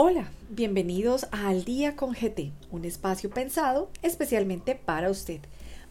Hola, 0.00 0.28
bienvenidos 0.48 1.26
a 1.32 1.48
Al 1.48 1.64
Día 1.64 1.96
con 1.96 2.12
GT, 2.12 2.52
un 2.70 2.84
espacio 2.84 3.30
pensado 3.30 3.90
especialmente 4.00 4.76
para 4.76 5.10
usted. 5.10 5.40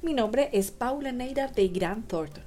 Mi 0.01 0.13
nombre 0.13 0.49
es 0.53 0.71
Paula 0.71 1.11
Neira 1.11 1.49
de 1.49 1.67
Grant 1.67 2.07
Thornton. 2.07 2.45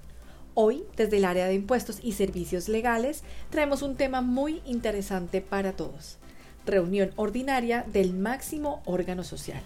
Hoy, 0.54 0.84
desde 0.96 1.18
el 1.18 1.26
área 1.26 1.46
de 1.46 1.52
impuestos 1.52 1.98
y 2.02 2.12
servicios 2.12 2.70
legales, 2.70 3.24
traemos 3.50 3.82
un 3.82 3.96
tema 3.96 4.22
muy 4.22 4.62
interesante 4.64 5.42
para 5.42 5.72
todos. 5.72 6.16
Reunión 6.64 7.10
ordinaria 7.16 7.84
del 7.92 8.14
máximo 8.14 8.80
órgano 8.86 9.22
social. 9.22 9.60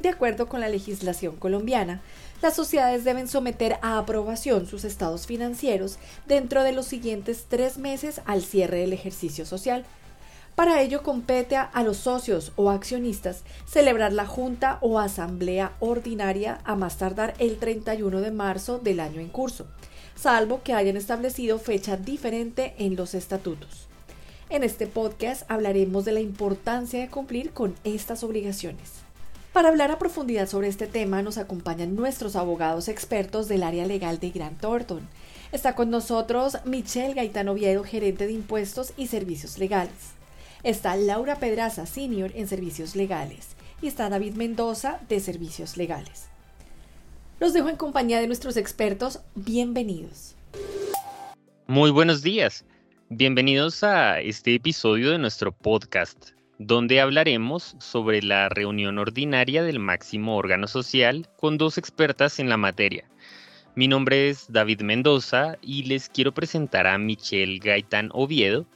De 0.00 0.08
acuerdo 0.08 0.48
con 0.48 0.58
la 0.58 0.68
legislación 0.68 1.36
colombiana, 1.36 2.02
las 2.42 2.56
sociedades 2.56 3.04
deben 3.04 3.28
someter 3.28 3.78
a 3.82 3.98
aprobación 3.98 4.66
sus 4.66 4.82
estados 4.82 5.28
financieros 5.28 5.96
dentro 6.26 6.64
de 6.64 6.72
los 6.72 6.86
siguientes 6.86 7.46
tres 7.48 7.78
meses 7.78 8.20
al 8.24 8.42
cierre 8.42 8.78
del 8.78 8.92
ejercicio 8.92 9.46
social 9.46 9.84
para 10.58 10.82
ello 10.82 11.04
compete 11.04 11.54
a, 11.54 11.70
los 11.84 11.98
socios 11.98 12.50
o 12.56 12.70
accionistas 12.70 13.44
celebrar 13.64 14.12
la 14.12 14.26
junta 14.26 14.78
o 14.80 14.98
asamblea 14.98 15.74
ordinaria 15.78 16.58
a 16.64 16.74
más 16.74 16.96
tardar 16.96 17.34
el 17.38 17.58
31 17.58 18.20
de 18.20 18.32
marzo 18.32 18.80
del 18.80 18.98
año 18.98 19.20
en 19.20 19.28
curso, 19.28 19.68
salvo 20.16 20.64
que 20.64 20.72
hayan 20.72 20.96
establecido 20.96 21.60
fecha 21.60 21.96
diferente 21.96 22.74
en 22.78 22.96
los 22.96 23.14
estatutos. 23.14 23.86
En 24.50 24.64
este 24.64 24.88
podcast 24.88 25.48
hablaremos 25.48 26.04
de 26.04 26.10
la 26.10 26.18
importancia 26.18 26.98
de 26.98 27.08
cumplir 27.08 27.52
con 27.52 27.76
estas 27.84 28.24
obligaciones. 28.24 28.94
Para 29.52 29.68
hablar 29.68 29.92
a 29.92 30.00
profundidad 30.00 30.48
sobre 30.48 30.66
este 30.66 30.88
tema 30.88 31.22
nos 31.22 31.38
acompañan 31.38 31.94
nuestros 31.94 32.34
abogados 32.34 32.88
expertos 32.88 33.46
del 33.46 33.62
área 33.62 33.86
legal 33.86 34.18
de 34.18 34.30
Grant 34.30 34.60
Thornton. 34.60 35.08
Está 35.52 35.76
con 35.76 35.88
nosotros 35.90 36.58
Michelle 36.64 37.14
Gaitán 37.14 37.48
Oviedo, 37.48 37.84
gerente 37.84 38.26
de 38.26 38.32
impuestos 38.32 38.92
y 38.96 39.06
servicios 39.06 39.58
legales. 39.58 40.17
Está 40.64 40.96
Laura 40.96 41.36
Pedraza, 41.36 41.86
senior 41.86 42.32
en 42.34 42.48
servicios 42.48 42.96
legales. 42.96 43.56
Y 43.80 43.86
está 43.86 44.08
David 44.08 44.34
Mendoza, 44.34 44.98
de 45.08 45.20
servicios 45.20 45.76
legales. 45.76 46.28
Los 47.38 47.52
dejo 47.52 47.68
en 47.68 47.76
compañía 47.76 48.20
de 48.20 48.26
nuestros 48.26 48.56
expertos. 48.56 49.20
Bienvenidos. 49.36 50.34
Muy 51.68 51.92
buenos 51.92 52.22
días. 52.22 52.64
Bienvenidos 53.08 53.84
a 53.84 54.20
este 54.20 54.56
episodio 54.56 55.12
de 55.12 55.18
nuestro 55.18 55.52
podcast, 55.52 56.30
donde 56.58 57.00
hablaremos 57.00 57.76
sobre 57.78 58.20
la 58.20 58.48
reunión 58.48 58.98
ordinaria 58.98 59.62
del 59.62 59.78
máximo 59.78 60.36
órgano 60.36 60.66
social 60.66 61.28
con 61.36 61.56
dos 61.56 61.78
expertas 61.78 62.40
en 62.40 62.48
la 62.48 62.56
materia. 62.56 63.04
Mi 63.76 63.86
nombre 63.86 64.28
es 64.28 64.50
David 64.50 64.80
Mendoza 64.80 65.56
y 65.62 65.84
les 65.84 66.08
quiero 66.08 66.34
presentar 66.34 66.88
a 66.88 66.98
Michelle 66.98 67.60
Gaitán 67.60 68.10
Oviedo, 68.12 68.66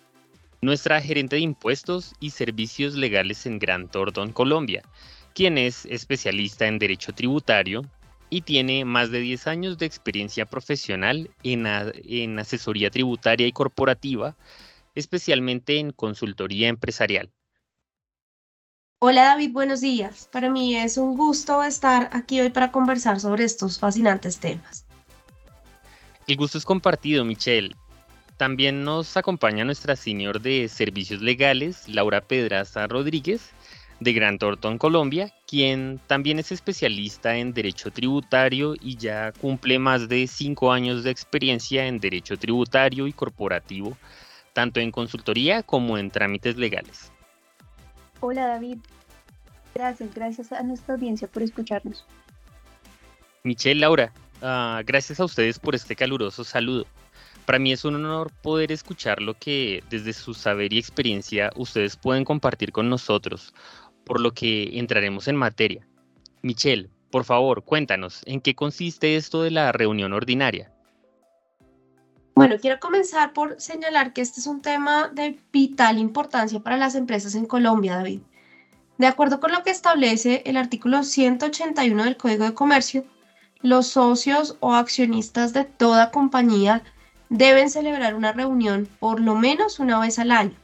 nuestra 0.62 1.00
gerente 1.00 1.36
de 1.36 1.42
impuestos 1.42 2.14
y 2.20 2.30
servicios 2.30 2.94
legales 2.94 3.46
en 3.46 3.58
Gran 3.58 3.88
Thornton, 3.88 4.32
Colombia, 4.32 4.84
quien 5.34 5.58
es 5.58 5.84
especialista 5.86 6.68
en 6.68 6.78
derecho 6.78 7.12
tributario 7.12 7.82
y 8.30 8.42
tiene 8.42 8.84
más 8.84 9.10
de 9.10 9.18
10 9.18 9.48
años 9.48 9.76
de 9.76 9.86
experiencia 9.86 10.46
profesional 10.46 11.28
en, 11.42 11.66
en 11.66 12.38
asesoría 12.38 12.90
tributaria 12.90 13.46
y 13.46 13.52
corporativa, 13.52 14.36
especialmente 14.94 15.80
en 15.80 15.90
consultoría 15.90 16.68
empresarial. 16.68 17.32
Hola 19.00 19.24
David, 19.24 19.50
buenos 19.50 19.80
días. 19.80 20.28
Para 20.30 20.48
mí 20.48 20.76
es 20.76 20.96
un 20.96 21.16
gusto 21.16 21.64
estar 21.64 22.08
aquí 22.12 22.40
hoy 22.40 22.50
para 22.50 22.70
conversar 22.70 23.18
sobre 23.18 23.42
estos 23.42 23.80
fascinantes 23.80 24.38
temas. 24.38 24.86
El 26.28 26.36
gusto 26.36 26.56
es 26.56 26.64
compartido, 26.64 27.24
Michelle. 27.24 27.74
También 28.36 28.82
nos 28.84 29.16
acompaña 29.16 29.64
nuestra 29.64 29.94
senior 29.96 30.40
de 30.40 30.68
servicios 30.68 31.20
legales, 31.20 31.88
Laura 31.88 32.20
Pedraza 32.20 32.86
Rodríguez, 32.86 33.52
de 34.02 34.12
Gran 34.12 34.38
Thornton, 34.38 34.78
Colombia, 34.78 35.32
quien 35.46 36.00
también 36.06 36.38
es 36.38 36.50
especialista 36.50 37.36
en 37.36 37.52
derecho 37.52 37.90
tributario 37.90 38.74
y 38.80 38.96
ya 38.96 39.32
cumple 39.32 39.78
más 39.78 40.08
de 40.08 40.26
cinco 40.26 40.72
años 40.72 41.04
de 41.04 41.10
experiencia 41.10 41.86
en 41.86 41.98
derecho 41.98 42.36
tributario 42.36 43.06
y 43.06 43.12
corporativo, 43.12 43.96
tanto 44.52 44.80
en 44.80 44.90
consultoría 44.90 45.62
como 45.62 45.98
en 45.98 46.10
trámites 46.10 46.56
legales. 46.56 47.12
Hola 48.20 48.46
David, 48.46 48.78
gracias, 49.74 50.14
gracias 50.14 50.52
a 50.52 50.62
nuestra 50.62 50.94
audiencia 50.94 51.28
por 51.28 51.42
escucharnos. 51.42 52.04
Michelle, 53.44 53.80
Laura, 53.80 54.12
ah, 54.40 54.82
gracias 54.84 55.20
a 55.20 55.24
ustedes 55.24 55.58
por 55.58 55.74
este 55.74 55.94
caluroso 55.96 56.44
saludo. 56.44 56.86
Para 57.46 57.58
mí 57.58 57.72
es 57.72 57.84
un 57.84 57.96
honor 57.96 58.32
poder 58.42 58.70
escuchar 58.70 59.20
lo 59.20 59.34
que 59.34 59.82
desde 59.90 60.12
su 60.12 60.32
saber 60.32 60.72
y 60.72 60.78
experiencia 60.78 61.50
ustedes 61.56 61.96
pueden 61.96 62.24
compartir 62.24 62.70
con 62.70 62.88
nosotros, 62.88 63.52
por 64.04 64.20
lo 64.20 64.32
que 64.32 64.78
entraremos 64.78 65.26
en 65.26 65.36
materia. 65.36 65.86
Michelle, 66.42 66.88
por 67.10 67.24
favor, 67.24 67.64
cuéntanos, 67.64 68.22
¿en 68.26 68.40
qué 68.40 68.54
consiste 68.54 69.16
esto 69.16 69.42
de 69.42 69.50
la 69.50 69.72
reunión 69.72 70.12
ordinaria? 70.12 70.72
Bueno, 72.34 72.56
quiero 72.60 72.80
comenzar 72.80 73.32
por 73.32 73.60
señalar 73.60 74.12
que 74.12 74.22
este 74.22 74.40
es 74.40 74.46
un 74.46 74.62
tema 74.62 75.08
de 75.08 75.38
vital 75.52 75.98
importancia 75.98 76.60
para 76.60 76.78
las 76.78 76.94
empresas 76.94 77.34
en 77.34 77.44
Colombia, 77.44 77.96
David. 77.96 78.20
De 78.98 79.06
acuerdo 79.06 79.40
con 79.40 79.52
lo 79.52 79.62
que 79.62 79.70
establece 79.70 80.42
el 80.46 80.56
artículo 80.56 81.02
181 81.02 82.04
del 82.04 82.16
Código 82.16 82.44
de 82.44 82.54
Comercio, 82.54 83.04
los 83.60 83.88
socios 83.88 84.56
o 84.60 84.74
accionistas 84.74 85.52
de 85.52 85.64
toda 85.64 86.10
compañía 86.10 86.82
deben 87.32 87.70
celebrar 87.70 88.14
una 88.14 88.32
reunión 88.32 88.86
por 89.00 89.18
lo 89.18 89.34
menos 89.34 89.80
una 89.80 89.98
vez 89.98 90.18
al 90.18 90.30
año 90.30 90.54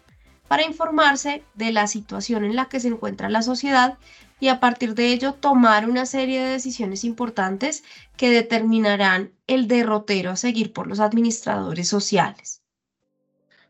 para 0.49 0.65
informarse 0.65 1.43
de 1.55 1.73
la 1.73 1.87
situación 1.87 2.45
en 2.45 2.57
la 2.57 2.67
que 2.67 2.79
se 2.79 2.89
encuentra 2.89 3.31
la 3.31 3.41
sociedad 3.41 3.97
y 4.39 4.49
a 4.49 4.61
partir 4.61 4.95
de 4.95 5.13
ello 5.13 5.33
tomar 5.33 5.89
una 5.89 6.05
serie 6.05 6.41
de 6.43 6.51
decisiones 6.51 7.05
importantes 7.05 7.85
que 8.19 8.31
determinarán 8.31 9.33
el 9.47 9.67
derrotero 9.67 10.31
a 10.31 10.37
seguir 10.37 10.75
por 10.75 10.87
los 10.87 11.01
administradores 11.01 11.89
sociales. 11.89 12.63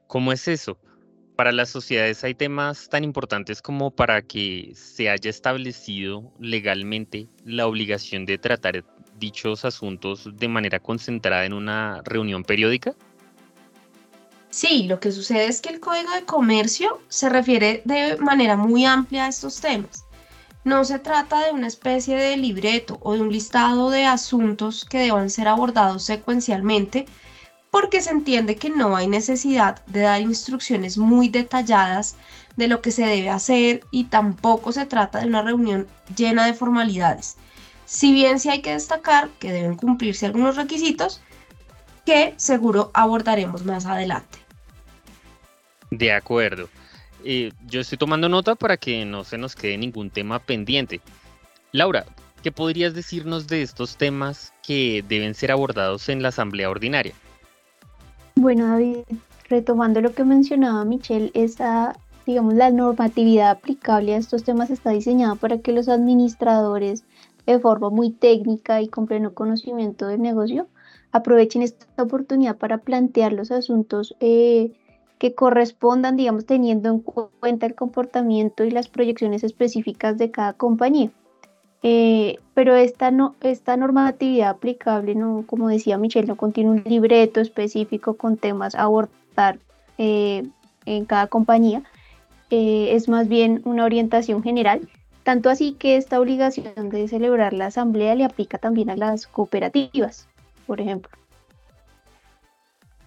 ¿Cómo 0.08 0.32
es 0.32 0.48
eso? 0.48 0.76
Para 1.36 1.52
las 1.52 1.68
sociedades 1.68 2.24
hay 2.24 2.34
temas 2.34 2.88
tan 2.88 3.04
importantes 3.04 3.62
como 3.62 3.92
para 3.92 4.22
que 4.22 4.72
se 4.74 5.08
haya 5.08 5.30
establecido 5.30 6.32
legalmente 6.40 7.28
la 7.44 7.68
obligación 7.68 8.26
de 8.26 8.38
tratar 8.38 8.84
dichos 9.18 9.64
asuntos 9.64 10.28
de 10.32 10.48
manera 10.48 10.80
concentrada 10.80 11.44
en 11.44 11.52
una 11.52 12.02
reunión 12.04 12.44
periódica? 12.44 12.94
Sí, 14.50 14.84
lo 14.84 14.98
que 14.98 15.12
sucede 15.12 15.46
es 15.46 15.60
que 15.60 15.68
el 15.68 15.80
Código 15.80 16.10
de 16.12 16.24
Comercio 16.24 17.00
se 17.08 17.28
refiere 17.28 17.82
de 17.84 18.16
manera 18.16 18.56
muy 18.56 18.84
amplia 18.86 19.26
a 19.26 19.28
estos 19.28 19.60
temas. 19.60 20.04
No 20.64 20.84
se 20.84 20.98
trata 20.98 21.44
de 21.44 21.52
una 21.52 21.66
especie 21.66 22.16
de 22.16 22.36
libreto 22.36 22.98
o 23.02 23.14
de 23.14 23.20
un 23.20 23.30
listado 23.30 23.90
de 23.90 24.06
asuntos 24.06 24.84
que 24.84 24.98
deban 24.98 25.30
ser 25.30 25.48
abordados 25.48 26.02
secuencialmente, 26.02 27.06
porque 27.70 28.00
se 28.00 28.10
entiende 28.10 28.56
que 28.56 28.70
no 28.70 28.96
hay 28.96 29.06
necesidad 29.06 29.84
de 29.86 30.00
dar 30.00 30.20
instrucciones 30.20 30.98
muy 30.98 31.28
detalladas 31.28 32.16
de 32.56 32.68
lo 32.68 32.80
que 32.82 32.90
se 32.90 33.06
debe 33.06 33.30
hacer 33.30 33.82
y 33.90 34.04
tampoco 34.04 34.72
se 34.72 34.86
trata 34.86 35.20
de 35.20 35.26
una 35.26 35.42
reunión 35.42 35.86
llena 36.16 36.46
de 36.46 36.54
formalidades. 36.54 37.36
Si 37.88 38.12
bien 38.12 38.38
sí 38.38 38.50
hay 38.50 38.60
que 38.60 38.72
destacar 38.72 39.30
que 39.38 39.50
deben 39.50 39.74
cumplirse 39.74 40.26
algunos 40.26 40.56
requisitos 40.56 41.22
que 42.04 42.34
seguro 42.36 42.90
abordaremos 42.92 43.64
más 43.64 43.86
adelante. 43.86 44.38
De 45.90 46.12
acuerdo. 46.12 46.68
Eh, 47.24 47.50
yo 47.66 47.80
estoy 47.80 47.96
tomando 47.96 48.28
nota 48.28 48.56
para 48.56 48.76
que 48.76 49.06
no 49.06 49.24
se 49.24 49.38
nos 49.38 49.56
quede 49.56 49.78
ningún 49.78 50.10
tema 50.10 50.38
pendiente. 50.38 51.00
Laura, 51.72 52.04
¿qué 52.42 52.52
podrías 52.52 52.92
decirnos 52.92 53.46
de 53.46 53.62
estos 53.62 53.96
temas 53.96 54.52
que 54.62 55.02
deben 55.08 55.34
ser 55.34 55.50
abordados 55.50 56.10
en 56.10 56.20
la 56.20 56.28
Asamblea 56.28 56.68
Ordinaria? 56.68 57.14
Bueno, 58.34 58.66
David, 58.66 58.98
retomando 59.48 60.02
lo 60.02 60.12
que 60.12 60.24
mencionaba 60.24 60.84
Michelle, 60.84 61.30
esa, 61.32 61.96
digamos, 62.26 62.52
la 62.52 62.70
normatividad 62.70 63.48
aplicable 63.48 64.14
a 64.14 64.18
estos 64.18 64.44
temas 64.44 64.68
está 64.68 64.90
diseñada 64.90 65.36
para 65.36 65.56
que 65.60 65.72
los 65.72 65.88
administradores 65.88 67.02
de 67.52 67.60
forma 67.60 67.88
muy 67.88 68.10
técnica 68.10 68.82
y 68.82 68.88
con 68.88 69.06
pleno 69.06 69.32
conocimiento 69.32 70.06
del 70.06 70.20
negocio, 70.20 70.66
aprovechen 71.12 71.62
esta 71.62 72.02
oportunidad 72.02 72.56
para 72.58 72.78
plantear 72.78 73.32
los 73.32 73.50
asuntos 73.50 74.14
eh, 74.20 74.72
que 75.18 75.34
correspondan, 75.34 76.16
digamos, 76.16 76.44
teniendo 76.44 76.90
en 76.90 77.00
cuenta 77.00 77.64
el 77.64 77.74
comportamiento 77.74 78.64
y 78.64 78.70
las 78.70 78.88
proyecciones 78.88 79.44
específicas 79.44 80.18
de 80.18 80.30
cada 80.30 80.52
compañía. 80.52 81.10
Eh, 81.82 82.36
pero 82.52 82.74
esta, 82.74 83.10
no, 83.10 83.34
esta 83.40 83.78
normatividad 83.78 84.50
aplicable, 84.50 85.14
no, 85.14 85.44
como 85.46 85.68
decía 85.68 85.96
Michelle, 85.96 86.26
no 86.26 86.36
contiene 86.36 86.70
un 86.70 86.82
libreto 86.84 87.40
específico 87.40 88.14
con 88.14 88.36
temas 88.36 88.74
a 88.74 88.82
abordar 88.82 89.58
eh, 89.96 90.46
en 90.84 91.04
cada 91.06 91.28
compañía, 91.28 91.82
es 92.50 93.10
más 93.10 93.28
bien 93.28 93.60
una 93.66 93.84
orientación 93.84 94.42
general 94.42 94.88
tanto 95.28 95.50
así 95.50 95.76
que 95.78 95.98
esta 95.98 96.18
obligación 96.18 96.88
de 96.88 97.06
celebrar 97.06 97.52
la 97.52 97.66
asamblea 97.66 98.14
le 98.14 98.24
aplica 98.24 98.56
también 98.56 98.88
a 98.88 98.96
las 98.96 99.26
cooperativas, 99.26 100.26
por 100.66 100.80
ejemplo. 100.80 101.10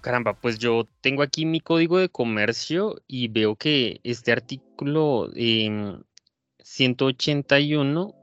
Caramba, 0.02 0.36
pues 0.36 0.60
yo 0.60 0.88
tengo 1.02 1.24
aquí 1.24 1.48
mi 1.48 1.62
código 1.62 1.98
de 1.98 2.10
comercio 2.10 3.02
y 3.08 3.28
veo 3.28 3.56
que 3.56 4.02
este 4.04 4.32
artículo 4.32 5.32
181 6.64 8.14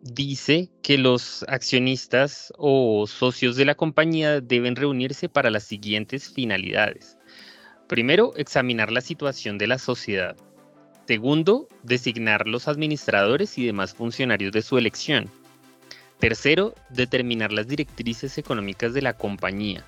dice 0.00 0.70
que 0.82 0.96
los 0.96 1.44
accionistas 1.48 2.50
o 2.56 3.06
socios 3.06 3.56
de 3.56 3.66
la 3.66 3.74
compañía 3.74 4.40
deben 4.40 4.74
reunirse 4.74 5.28
para 5.28 5.50
las 5.50 5.64
siguientes 5.64 6.30
finalidades. 6.30 7.18
Primero, 7.88 8.32
examinar 8.38 8.90
la 8.90 9.02
situación 9.02 9.58
de 9.58 9.66
la 9.66 9.76
sociedad. 9.76 10.34
Segundo, 11.06 11.68
designar 11.84 12.48
los 12.48 12.66
administradores 12.66 13.58
y 13.58 13.66
demás 13.66 13.94
funcionarios 13.94 14.50
de 14.50 14.62
su 14.62 14.76
elección. 14.76 15.30
Tercero, 16.18 16.74
determinar 16.90 17.52
las 17.52 17.68
directrices 17.68 18.38
económicas 18.38 18.92
de 18.92 19.02
la 19.02 19.12
compañía. 19.12 19.84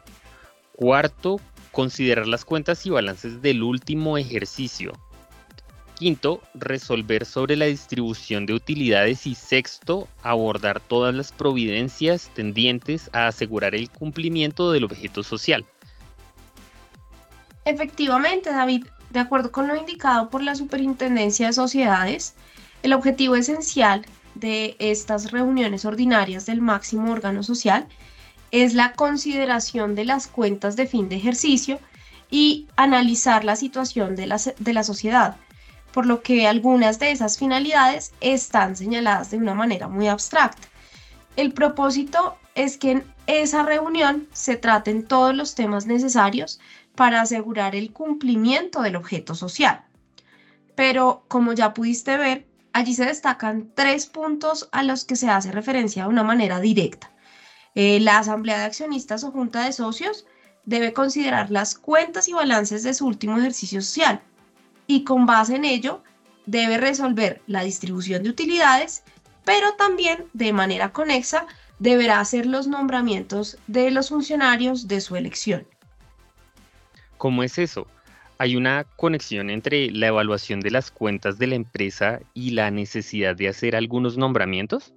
Cuarto, 0.76 1.40
considerar 1.72 2.28
las 2.28 2.44
cuentas 2.44 2.86
y 2.86 2.90
balances 2.90 3.42
del 3.42 3.64
último 3.64 4.16
ejercicio. 4.16 4.92
Quinto, 5.96 6.40
resolver 6.54 7.24
sobre 7.26 7.56
la 7.56 7.64
distribución 7.64 8.46
de 8.46 8.54
utilidades. 8.54 9.26
Y 9.26 9.34
sexto, 9.34 10.06
abordar 10.22 10.78
todas 10.78 11.12
las 11.12 11.32
providencias 11.32 12.30
tendientes 12.34 13.10
a 13.12 13.26
asegurar 13.26 13.74
el 13.74 13.90
cumplimiento 13.90 14.70
del 14.70 14.84
objeto 14.84 15.24
social. 15.24 15.64
Efectivamente, 17.64 18.50
David, 18.50 18.86
de 19.10 19.20
acuerdo 19.20 19.52
con 19.52 19.68
lo 19.68 19.76
indicado 19.76 20.30
por 20.30 20.42
la 20.42 20.54
Superintendencia 20.54 21.46
de 21.46 21.52
Sociedades, 21.52 22.34
el 22.82 22.92
objetivo 22.92 23.36
esencial 23.36 24.06
de 24.34 24.76
estas 24.78 25.30
reuniones 25.30 25.84
ordinarias 25.84 26.46
del 26.46 26.60
máximo 26.60 27.10
órgano 27.10 27.42
social 27.42 27.86
es 28.50 28.74
la 28.74 28.92
consideración 28.92 29.94
de 29.94 30.04
las 30.04 30.26
cuentas 30.26 30.76
de 30.76 30.86
fin 30.86 31.08
de 31.08 31.16
ejercicio 31.16 31.80
y 32.30 32.68
analizar 32.76 33.44
la 33.44 33.56
situación 33.56 34.14
de 34.16 34.26
la, 34.26 34.38
de 34.58 34.72
la 34.72 34.84
sociedad, 34.84 35.36
por 35.92 36.06
lo 36.06 36.22
que 36.22 36.46
algunas 36.46 36.98
de 36.98 37.10
esas 37.10 37.38
finalidades 37.38 38.12
están 38.20 38.76
señaladas 38.76 39.30
de 39.30 39.38
una 39.38 39.54
manera 39.54 39.88
muy 39.88 40.08
abstracta. 40.08 40.68
El 41.36 41.52
propósito 41.52 42.36
es 42.54 42.76
que 42.76 42.90
en 42.92 43.04
esa 43.26 43.62
reunión 43.62 44.26
se 44.32 44.56
traten 44.56 45.04
todos 45.04 45.34
los 45.34 45.54
temas 45.54 45.86
necesarios 45.86 46.60
para 46.98 47.20
asegurar 47.20 47.76
el 47.76 47.92
cumplimiento 47.92 48.82
del 48.82 48.96
objeto 48.96 49.36
social. 49.36 49.84
Pero 50.74 51.24
como 51.28 51.52
ya 51.52 51.72
pudiste 51.72 52.16
ver, 52.16 52.48
allí 52.72 52.92
se 52.92 53.04
destacan 53.04 53.70
tres 53.76 54.06
puntos 54.06 54.68
a 54.72 54.82
los 54.82 55.04
que 55.04 55.14
se 55.14 55.28
hace 55.28 55.52
referencia 55.52 56.02
de 56.02 56.08
una 56.08 56.24
manera 56.24 56.58
directa. 56.58 57.12
Eh, 57.76 58.00
la 58.00 58.18
Asamblea 58.18 58.58
de 58.58 58.64
Accionistas 58.64 59.22
o 59.22 59.30
Junta 59.30 59.64
de 59.64 59.72
Socios 59.72 60.26
debe 60.64 60.92
considerar 60.92 61.52
las 61.52 61.76
cuentas 61.76 62.26
y 62.26 62.32
balances 62.32 62.82
de 62.82 62.94
su 62.94 63.06
último 63.06 63.38
ejercicio 63.38 63.80
social 63.80 64.20
y 64.88 65.04
con 65.04 65.24
base 65.24 65.54
en 65.54 65.66
ello 65.66 66.02
debe 66.46 66.78
resolver 66.78 67.42
la 67.46 67.62
distribución 67.62 68.24
de 68.24 68.30
utilidades, 68.30 69.04
pero 69.44 69.74
también 69.74 70.24
de 70.32 70.52
manera 70.52 70.92
conexa 70.92 71.46
deberá 71.78 72.18
hacer 72.18 72.44
los 72.44 72.66
nombramientos 72.66 73.56
de 73.68 73.92
los 73.92 74.08
funcionarios 74.08 74.88
de 74.88 75.00
su 75.00 75.14
elección. 75.14 75.64
¿Cómo 77.18 77.42
es 77.42 77.58
eso? 77.58 77.86
¿Hay 78.38 78.54
una 78.54 78.84
conexión 78.96 79.50
entre 79.50 79.90
la 79.90 80.06
evaluación 80.06 80.60
de 80.60 80.70
las 80.70 80.92
cuentas 80.92 81.38
de 81.38 81.48
la 81.48 81.56
empresa 81.56 82.20
y 82.32 82.50
la 82.50 82.70
necesidad 82.70 83.34
de 83.34 83.48
hacer 83.48 83.74
algunos 83.74 84.16
nombramientos? 84.16 84.94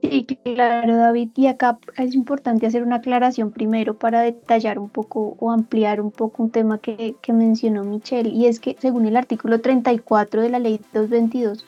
Sí, 0.00 0.24
claro, 0.44 0.96
David. 0.96 1.30
Y 1.34 1.48
acá 1.48 1.78
es 1.96 2.14
importante 2.14 2.66
hacer 2.66 2.84
una 2.84 2.96
aclaración 2.96 3.50
primero 3.50 3.98
para 3.98 4.22
detallar 4.22 4.78
un 4.78 4.88
poco 4.88 5.36
o 5.40 5.50
ampliar 5.50 6.00
un 6.00 6.12
poco 6.12 6.44
un 6.44 6.50
tema 6.50 6.78
que, 6.78 7.16
mencionó 7.26 7.82
Michelle. 7.82 8.30
Y 8.30 8.46
es 8.46 8.60
que 8.60 8.76
según 8.78 9.06
el 9.06 9.16
artículo 9.16 9.60
34 9.60 10.42
de 10.42 10.50
la 10.50 10.60
ley 10.60 10.80
222, 10.94 11.66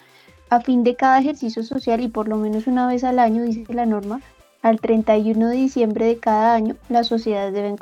a 0.49 0.61
fin 0.61 0.85
de 0.85 0.95
cada 0.95 1.19
ejercicio 1.19 1.65
social 1.65 2.01
y 2.03 2.09
por 2.09 2.29
lo 2.29 2.37
menos 2.37 2.69
una 2.69 2.87
vez 2.87 3.03
al 3.03 3.19
año, 3.19 3.43
dice 3.43 3.75
la 3.75 3.87
norma, 3.87 4.21
al 4.63 4.81
31 4.81 5.49
de 5.49 5.57
diciembre 5.57 6.07
de 6.07 6.19
cada 6.19 6.55
año, 6.55 6.77
las 6.89 7.09
sociedades 7.09 7.53
deben 7.53 7.77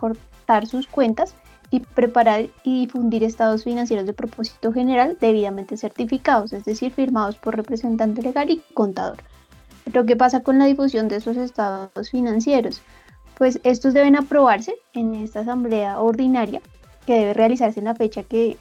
sus 0.66 0.86
cuentas 0.86 1.34
y 1.70 1.80
preparar 1.80 2.46
y 2.64 2.86
difundir 2.86 3.22
estados 3.22 3.64
financieros 3.64 4.06
de 4.06 4.12
propósito 4.12 4.72
general 4.72 5.18
debidamente 5.20 5.76
certificados, 5.76 6.52
es 6.52 6.64
decir, 6.64 6.92
firmados 6.92 7.36
por 7.36 7.56
representante 7.56 8.22
legal 8.22 8.50
y 8.50 8.62
contador. 8.74 9.18
Pero 9.84 10.06
¿qué 10.06 10.16
pasa 10.16 10.40
con 10.40 10.58
la 10.58 10.66
difusión 10.66 11.08
de 11.08 11.16
esos 11.16 11.36
estados 11.36 12.10
financieros? 12.10 12.82
Pues 13.36 13.60
estos 13.62 13.94
deben 13.94 14.16
aprobarse 14.16 14.74
en 14.94 15.14
esta 15.14 15.40
asamblea 15.40 16.00
ordinaria 16.00 16.60
que 17.06 17.14
debe 17.14 17.34
realizarse 17.34 17.80
en 17.80 17.86
la 17.86 17.94
fecha 17.94 18.22
que, 18.22 18.56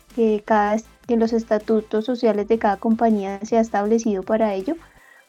cada, 0.46 0.78
que 1.08 1.18
los 1.18 1.34
estatutos 1.34 2.06
sociales 2.06 2.48
de 2.48 2.60
cada 2.60 2.78
compañía 2.78 3.40
se 3.44 3.58
ha 3.58 3.62
establecido 3.62 4.24
para 4.24 4.54
ello. 4.54 4.76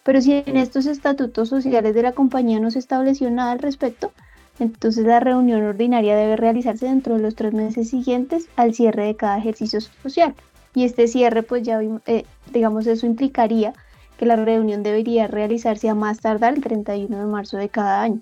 Pero 0.04 0.20
si 0.20 0.42
en 0.46 0.56
estos 0.56 0.86
estatutos 0.86 1.48
sociales 1.48 1.94
de 1.94 2.02
la 2.02 2.12
compañía 2.12 2.60
no 2.60 2.70
se 2.70 2.78
estableció 2.78 3.30
nada 3.30 3.52
al 3.52 3.58
respecto, 3.58 4.12
entonces 4.58 5.04
la 5.04 5.20
reunión 5.20 5.62
ordinaria 5.62 6.16
debe 6.16 6.36
realizarse 6.36 6.86
dentro 6.86 7.16
de 7.16 7.22
los 7.22 7.34
tres 7.34 7.52
meses 7.52 7.90
siguientes 7.90 8.48
al 8.56 8.74
cierre 8.74 9.06
de 9.06 9.16
cada 9.16 9.38
ejercicio 9.38 9.80
social. 9.80 10.34
Y 10.74 10.84
este 10.84 11.08
cierre, 11.08 11.42
pues 11.42 11.62
ya 11.62 11.80
eh, 12.06 12.24
digamos, 12.52 12.86
eso 12.86 13.06
implicaría 13.06 13.72
que 14.16 14.26
la 14.26 14.36
reunión 14.36 14.82
debería 14.82 15.26
realizarse 15.28 15.88
a 15.88 15.94
más 15.94 16.20
tardar 16.20 16.54
el 16.54 16.62
31 16.62 17.18
de 17.18 17.26
marzo 17.26 17.56
de 17.56 17.68
cada 17.68 18.02
año. 18.02 18.20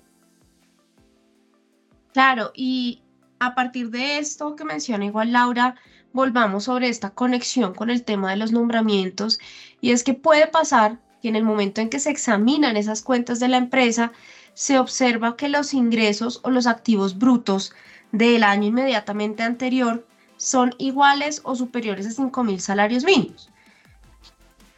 Claro, 2.13 2.51
y 2.55 3.01
a 3.39 3.55
partir 3.55 3.89
de 3.89 4.19
esto 4.19 4.55
que 4.55 4.63
menciona 4.63 5.05
igual 5.05 5.33
Laura, 5.33 5.75
volvamos 6.13 6.65
sobre 6.65 6.89
esta 6.89 7.11
conexión 7.11 7.73
con 7.73 7.89
el 7.89 8.03
tema 8.03 8.31
de 8.31 8.37
los 8.37 8.51
nombramientos, 8.51 9.39
y 9.81 9.91
es 9.91 10.03
que 10.03 10.13
puede 10.13 10.47
pasar 10.47 10.99
que 11.21 11.29
en 11.29 11.35
el 11.35 11.43
momento 11.43 11.81
en 11.81 11.89
que 11.89 11.99
se 11.99 12.11
examinan 12.11 12.77
esas 12.77 13.01
cuentas 13.01 13.39
de 13.39 13.47
la 13.47 13.57
empresa, 13.57 14.11
se 14.57 14.79
observa 14.79 15.37
que 15.37 15.49
los 15.49 15.75
ingresos 15.75 16.39
o 16.41 16.49
los 16.49 16.65
activos 16.65 17.19
brutos 17.19 17.73
del 18.11 18.43
año 18.43 18.65
inmediatamente 18.69 19.43
anterior 19.43 20.07
son 20.35 20.73
iguales 20.79 21.41
o 21.43 21.53
superiores 21.53 22.07
a 22.07 22.23
5.000 22.23 22.57
salarios 22.57 23.03
mínimos. 23.03 23.51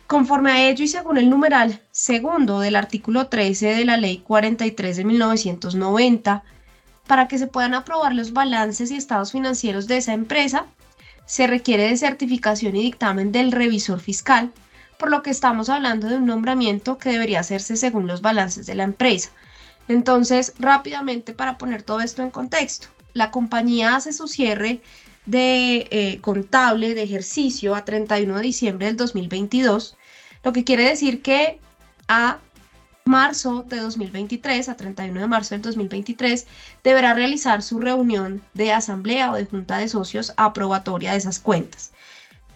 Conforme 0.05 0.51
a 0.51 0.67
ello 0.67 0.83
y 0.83 0.89
según 0.89 1.17
el 1.17 1.29
numeral 1.29 1.81
segundo 1.91 2.59
del 2.59 2.75
artículo 2.75 3.27
13 3.27 3.67
de 3.67 3.85
la 3.85 3.95
Ley 3.95 4.17
43 4.17 4.97
de 4.97 5.05
1990, 5.05 6.43
para 7.07 7.29
que 7.29 7.37
se 7.37 7.47
puedan 7.47 7.73
aprobar 7.73 8.13
los 8.13 8.33
balances 8.33 8.91
y 8.91 8.97
estados 8.97 9.31
financieros 9.31 9.87
de 9.87 9.95
esa 9.95 10.11
empresa, 10.11 10.65
se 11.25 11.47
requiere 11.47 11.83
de 11.83 11.95
certificación 11.95 12.75
y 12.75 12.81
dictamen 12.81 13.31
del 13.31 13.53
revisor 13.53 14.01
fiscal, 14.01 14.51
por 14.97 15.09
lo 15.09 15.23
que 15.23 15.29
estamos 15.29 15.69
hablando 15.69 16.09
de 16.09 16.17
un 16.17 16.25
nombramiento 16.25 16.97
que 16.97 17.11
debería 17.11 17.39
hacerse 17.39 17.77
según 17.77 18.07
los 18.07 18.21
balances 18.21 18.65
de 18.65 18.75
la 18.75 18.83
empresa. 18.83 19.29
Entonces, 19.89 20.53
rápidamente 20.57 21.33
para 21.33 21.57
poner 21.57 21.83
todo 21.83 21.99
esto 21.99 22.21
en 22.21 22.31
contexto, 22.31 22.87
la 23.13 23.29
compañía 23.29 23.97
hace 23.97 24.13
su 24.13 24.29
cierre 24.29 24.81
de 25.25 25.87
eh, 25.91 26.19
contable 26.21 26.95
de 26.95 27.03
ejercicio 27.03 27.75
a 27.75 27.83
31 27.83 28.37
de 28.37 28.41
diciembre 28.41 28.85
del 28.87 28.95
2022 28.95 29.97
lo 30.43 30.53
que 30.53 30.63
quiere 30.63 30.83
decir 30.83 31.21
que 31.21 31.59
a 32.07 32.39
marzo 33.05 33.63
de 33.67 33.77
2023, 33.77 34.69
a 34.69 34.77
31 34.77 35.19
de 35.19 35.27
marzo 35.27 35.55
del 35.55 35.61
2023, 35.61 36.47
deberá 36.83 37.13
realizar 37.13 37.61
su 37.61 37.79
reunión 37.79 38.41
de 38.53 38.71
asamblea 38.71 39.31
o 39.31 39.35
de 39.35 39.45
junta 39.45 39.77
de 39.77 39.89
socios 39.89 40.33
aprobatoria 40.37 41.11
de 41.11 41.17
esas 41.17 41.39
cuentas. 41.39 41.91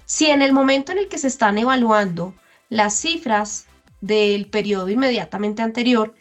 Si 0.05 0.27
en 0.27 0.41
el 0.41 0.53
momento 0.53 0.91
en 0.91 0.99
el 0.99 1.07
que 1.07 1.17
se 1.17 1.27
están 1.27 1.57
evaluando 1.57 2.35
las 2.69 2.93
cifras 2.93 3.65
del 4.01 4.47
periodo 4.47 4.89
inmediatamente 4.89 5.61
anterior, 5.61 6.13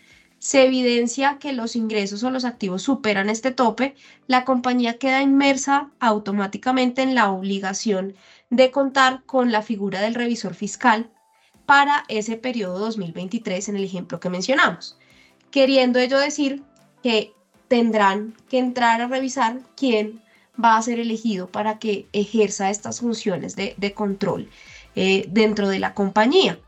se 0.42 0.64
evidencia 0.64 1.38
que 1.38 1.52
los 1.52 1.76
ingresos 1.76 2.25
o 2.25 2.30
los 2.32 2.44
activos 2.44 2.82
superan 2.82 3.30
este 3.30 3.52
tope, 3.52 3.94
la 4.26 4.44
compañía 4.44 4.99
queda 4.99 5.22
inmersa 5.22 5.92
automáticamente 6.00 7.00
en 7.00 7.14
la 7.14 7.30
obligación 7.30 8.16
de 8.50 8.72
contar 8.72 9.22
con 9.25 9.52
la 9.52 9.62
figura 9.62 10.00
del 10.00 10.16
revisor 10.16 10.54
fiscal 10.54 11.08
para 11.64 12.02
ese 12.08 12.37
periodo 12.37 12.80
2023 12.80 13.68
en 13.68 13.76
el 13.76 13.84
ejemplo 13.84 14.18
que 14.18 14.30
mencionamos, 14.30 14.99
queriendo 15.52 16.00
ello 16.00 16.18
decir 16.18 16.64
que 17.04 17.32
tendrán 17.68 18.34
que 18.49 18.58
entrar 18.58 19.00
a 19.00 19.06
revisar 19.06 19.61
quién 19.76 20.20
va 20.62 20.76
a 20.76 20.82
ser 20.82 20.99
elegido 20.99 21.46
para 21.46 21.78
que 21.78 22.08
ejerza 22.12 22.68
estas 22.68 22.99
funciones 22.99 23.54
de, 23.54 23.94
control 23.94 24.50
eh, 24.96 25.25
dentro 25.28 25.68
de 25.68 25.78
la 25.78 25.94
compañía. 25.94 26.58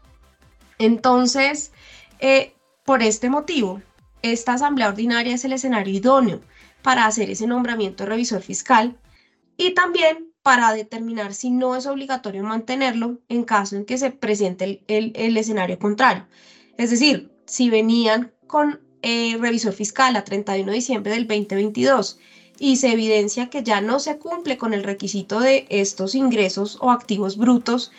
Entonces, 0.78 1.73
eh, 2.21 2.54
por 2.85 3.03
este 3.03 3.31
motivo, 3.31 3.83
esta 4.23 4.55
asamblea 4.55 4.88
ordinaria 4.88 5.35
es 5.35 5.45
el 5.45 5.53
escenario 5.53 5.95
idóneo 5.95 6.41
para 6.83 7.07
hacer 7.07 7.31
ese 7.31 7.47
nombramiento 7.47 8.07
revisor 8.07 8.43
fiscal 8.43 8.99
y 9.57 9.73
también 9.73 10.33
para 10.43 10.73
determinar 10.75 11.33
si 11.33 11.50
no 11.50 11.75
es 11.75 11.87
obligatorio 11.87 12.43
mantenerlo 12.45 13.19
en 13.29 13.45
caso 13.45 13.76
en 13.76 13.87
que 13.87 13.97
se 13.97 14.11
presente 14.11 14.83
el, 14.87 15.37
escenario 15.37 15.79
contrario. 15.79 16.26
Es 16.76 16.91
decir, 16.91 17.31
si 17.47 17.71
venían 17.71 18.33
con 18.47 18.81
eh, 19.00 19.38
revisor 19.41 19.73
fiscal 19.73 20.17
a 20.17 20.25
31 20.25 20.71
de 20.71 20.76
diciembre 20.76 21.12
del 21.12 21.26
2022 21.26 22.19
y 22.59 22.76
se 22.76 22.93
evidencia 22.93 23.49
que 23.49 23.62
ya 23.62 23.81
no 23.81 23.99
se 23.99 24.19
cumple 24.19 24.59
con 24.59 24.75
el 24.75 24.85
requisito 24.85 25.41
de 25.41 25.67
estos 25.71 26.14
ingresos 26.14 26.79
o 26.81 26.91
activos 26.91 27.38
brutos, 27.38 27.91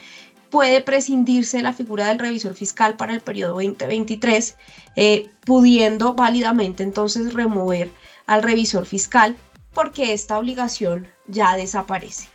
puede 0.50 0.82
prescindirse 0.82 1.62
la 1.62 1.74
figura 1.74 2.08
del 2.08 2.20
revisor 2.20 2.54
fiscal 2.54 2.96
para 2.96 3.14
el 3.14 3.22
periodo 3.22 3.54
2023, 3.54 4.56
eh, 4.96 5.30
pudiendo 5.46 6.14
válidamente 6.14 6.84
entonces 6.84 7.34
remover 7.34 7.92
al 8.28 8.44
revisor 8.44 8.86
fiscal 8.86 9.36
porque 9.74 10.14
esta 10.14 10.40
obligación 10.40 11.08
ya 11.28 11.56
desaparece. 11.56 12.30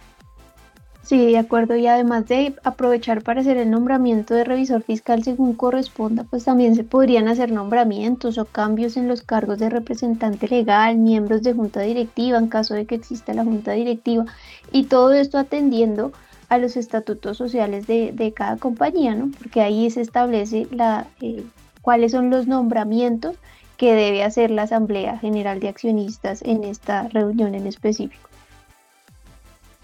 Sí, 1.02 1.26
de 1.26 1.38
acuerdo. 1.38 1.75
Y 1.75 1.88
además 1.88 2.29
de 2.29 2.55
aprovechar 2.62 3.25
para 3.25 3.40
hacer 3.40 3.57
el 3.57 3.69
nombramiento 3.69 4.33
de 4.33 4.45
revisor 4.45 4.83
fiscal 4.83 5.25
según 5.25 5.55
corresponda, 5.55 6.23
pues 6.23 6.45
también 6.45 6.76
se 6.76 6.85
podrían 6.85 7.26
hacer 7.26 7.50
nombramientos 7.50 8.38
o 8.38 8.45
cambios 8.45 8.97
en 8.97 9.09
los 9.09 9.23
cargos 9.23 9.59
de 9.59 9.71
representante 9.71 10.47
legal, 10.47 10.99
miembros 10.99 11.43
de 11.43 11.52
junta 11.52 11.81
directiva 11.81 12.38
en 12.38 12.47
caso 12.47 12.75
de 12.75 12.87
que 12.87 12.95
exista 12.95 13.35
la 13.35 13.43
junta 13.43 13.73
directiva 13.73 14.26
y 14.71 14.85
todo 14.85 15.12
esto 15.12 15.37
atendiendo 15.38 16.12
a 16.50 16.59
los 16.59 16.76
estatutos 16.76 17.38
sociales 17.38 17.87
de, 17.87 18.33
cada 18.37 18.57
compañía, 18.57 19.14
¿no? 19.14 19.30
Porque 19.38 19.62
ahí 19.62 19.88
se 19.88 20.00
establece 20.00 20.66
la, 20.73 21.07
eh, 21.23 21.45
cuáles 21.80 22.12
son 22.12 22.28
los 22.28 22.47
nombramientos 22.49 23.37
que 23.76 23.95
debe 23.95 24.25
hacer 24.25 24.50
la 24.50 24.62
Asamblea 24.62 25.16
General 25.19 25.61
de 25.61 25.69
Accionistas 25.69 26.42
en 26.42 26.64
esta 26.64 27.09
reunión 27.09 27.54
en 27.54 27.66
específico. 27.66 28.28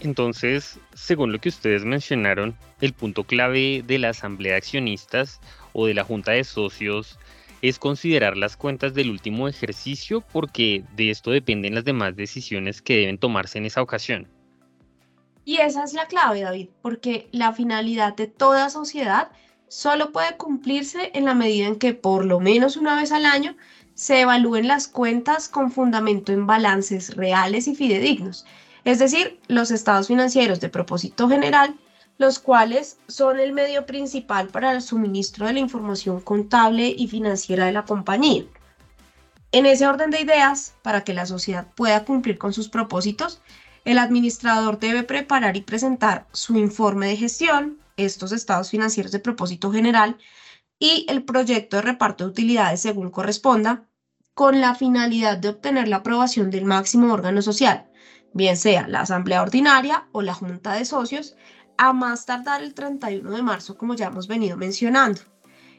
Entonces, 0.01 0.79
según 0.93 1.33
lo 1.33 1.39
que 1.39 1.49
ustedes 1.49 1.85
mencionaron, 1.85 2.55
el 2.81 2.93
punto 2.93 3.25
clave 3.25 3.83
de 3.87 3.99
la 3.99 4.11
asamblea 4.11 4.53
de 4.53 4.59
accionistas 4.59 5.41
o 5.73 5.87
de 5.87 5.95
la 5.95 6.05
junta 6.05 6.33
de 6.33 6.45
socios 6.45 7.19
es 7.63 7.79
considerar 7.79 8.37
las 8.37 8.57
cuentas 8.57 8.93
del 8.93 9.09
último 9.09 9.49
ejercicio 9.49 10.23
porque 10.33 10.83
de 10.97 11.11
esto 11.11 11.31
dependen 11.31 11.77
las 11.77 11.85
demás 11.85 12.17
decisiones 12.17 12.83
que 12.83 12.97
deben 12.97 13.19
tomarse 13.19 13.59
en 13.59 13.67
esa 13.67 13.81
ocasión. 13.81 14.29
Y 15.47 15.57
esa 15.63 15.85
es 15.85 15.95
la 15.95 16.07
clave, 16.07 16.43
David, 16.43 16.69
porque 16.83 17.31
la 17.33 17.55
finalidad 17.55 18.15
de 18.15 18.27
toda 18.27 18.69
sociedad 18.69 19.31
solo 19.69 20.13
puede 20.13 20.37
cumplirse 20.37 21.11
en 21.15 21.25
la 21.25 21.35
medida 21.35 21.67
en 21.67 21.77
que 21.77 21.95
por 21.95 22.27
lo 22.27 22.39
menos 22.39 22.77
una 22.77 22.97
vez 22.97 23.13
al 23.13 23.25
año 23.25 23.57
se 23.95 24.21
evalúen 24.21 24.69
las 24.69 24.89
cuentas 24.89 25.49
con 25.49 25.73
fundamento 25.73 26.33
en 26.33 26.47
balances 26.47 27.17
reales 27.17 27.67
y 27.67 27.75
fidedignos 27.75 28.45
es 28.87 29.01
decir, 29.01 29.41
los 29.49 29.73
estados 29.73 30.07
financieros 30.07 30.61
de 30.61 30.69
propósito 30.69 31.29
general, 31.29 31.75
los 32.19 32.39
cuales 32.39 32.99
son 33.09 33.41
el 33.41 33.53
medio 33.53 33.85
principal 33.85 34.47
para 34.47 34.71
el 34.71 34.81
suministro 34.81 35.45
de 35.45 35.55
la 35.55 35.59
información 35.59 36.21
contable 36.21 36.95
y 36.97 37.09
financiera 37.09 37.67
de 37.67 37.73
la 37.73 37.85
compañía. 37.85 38.45
En 39.51 39.67
ese 39.67 39.89
orden 39.89 40.11
de 40.11 40.21
ideas, 40.21 40.75
para 40.83 41.03
que 41.03 41.15
la 41.15 41.27
sociedad 41.27 41.67
pueda 41.75 42.05
cumplir 42.05 42.39
con 42.39 42.53
sus 42.53 42.69
propósitos, 42.69 43.43
el 43.87 43.99
administrador 43.99 44.81
debe 44.81 45.05
preparar 45.05 45.57
y 45.57 45.61
presentar 45.61 46.27
su 46.33 46.59
informe 46.59 47.07
de 47.07 47.17
gestión, 47.17 47.79
estos 47.97 48.33
estados 48.33 48.69
financieros 48.69 49.13
de 49.13 49.21
propósito 49.21 49.71
general 49.71 50.19
y 50.81 51.07
el 51.09 51.23
proyecto 51.23 51.77
de 51.77 51.83
reparto 51.83 52.25
de 52.25 52.31
utilidades 52.31 52.83
según 52.83 53.11
corresponda, 53.11 53.85
con 54.35 54.61
la 54.61 54.75
finalidad 54.75 55.39
de 55.39 55.51
obtener 55.51 55.87
la 55.87 55.99
aprobación 55.99 56.51
del 56.51 56.65
máximo 56.65 57.13
órgano 57.13 57.41
social, 57.43 57.87
bien 58.35 58.57
sea 58.57 58.89
la 58.89 59.03
asamblea 59.03 59.41
ordinaria 59.41 60.09
o 60.11 60.21
la 60.21 60.35
junta 60.35 60.75
de 60.75 60.85
socios, 60.85 61.37
a 61.79 61.93
más 61.93 62.27
tardar 62.27 62.63
el 62.63 62.75
31 62.75 63.31
de 63.31 63.43
marzo, 63.43 63.79
como 63.79 63.95
ya 63.95 64.09
hemos 64.09 64.27
venido 64.27 64.57
mencionando. 64.57 65.21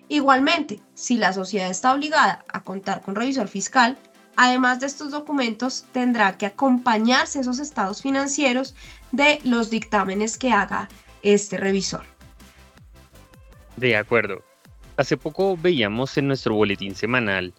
Igualmente, 0.08 0.82
si 0.94 1.18
la 1.18 1.34
sociedad 1.34 1.70
está 1.70 1.94
obligada 1.94 2.46
a 2.54 2.64
contar 2.64 3.02
con 3.02 3.16
revisor 3.16 3.50
fiscal, 3.50 3.98
además 4.38 4.79
de 4.79 4.86
estos 4.86 5.12
documentos, 5.12 5.86
tendrá 5.91 6.38
que 6.38 6.46
acompañarse 6.46 7.41
esos 7.41 7.60
estados 7.60 8.01
financieros 8.01 8.75
de 9.12 9.41
los 9.44 9.70
dictámenes 9.70 10.38
que 10.38 10.51
haga 10.51 10.88
este 11.24 11.58
revisor. 11.58 12.06
De 13.75 13.98
acuerdo. 13.98 14.44
Hace 14.96 15.17
poco 15.17 15.58
veíamos 15.58 16.17
en 16.17 16.27
nuestro 16.27 16.56
boletín 16.56 16.96
semanal 16.96 17.53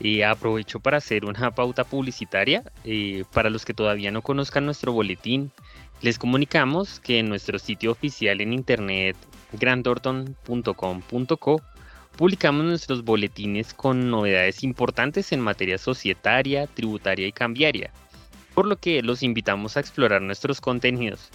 y 0.00 0.22
aprovecho 0.22 0.80
para 0.80 0.96
hacer 0.96 1.24
una 1.24 1.54
pauta 1.54 1.84
publicitaria. 1.84 2.64
Eh, 2.84 3.24
para 3.32 3.50
los 3.50 3.64
que 3.64 3.74
todavía 3.74 4.10
no 4.10 4.22
conozcan 4.22 4.64
nuestro 4.64 4.92
boletín, 4.92 5.52
les 6.00 6.18
comunicamos 6.18 6.98
que 6.98 7.20
en 7.20 7.28
nuestro 7.28 7.58
sitio 7.58 7.92
oficial 7.92 8.40
en 8.40 8.52
internet 8.52 9.16
grandorton.com.co 9.52 11.62
publicamos 12.16 12.64
nuestros 12.64 13.04
boletines 13.04 13.74
con 13.74 14.10
novedades 14.10 14.62
importantes 14.62 15.32
en 15.32 15.40
materia 15.40 15.78
societaria, 15.78 16.66
tributaria 16.66 17.26
y 17.26 17.32
cambiaria, 17.32 17.90
por 18.54 18.66
lo 18.66 18.76
que 18.76 19.02
los 19.02 19.22
invitamos 19.22 19.76
a 19.76 19.80
explorar 19.80 20.22
nuestros 20.22 20.60
contenidos. 20.60 21.30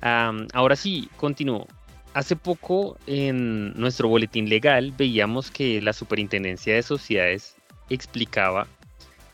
ahora 0.00 0.76
sí, 0.76 1.08
continúo. 1.16 1.66
Hace 2.14 2.36
poco 2.36 2.98
en 3.06 3.72
nuestro 3.72 4.08
boletín 4.08 4.48
legal 4.48 4.92
veíamos 4.96 5.50
que 5.50 5.80
la 5.80 5.94
Superintendencia 5.94 6.74
de 6.74 6.82
Sociedades 6.82 7.56
explicaba 7.88 8.66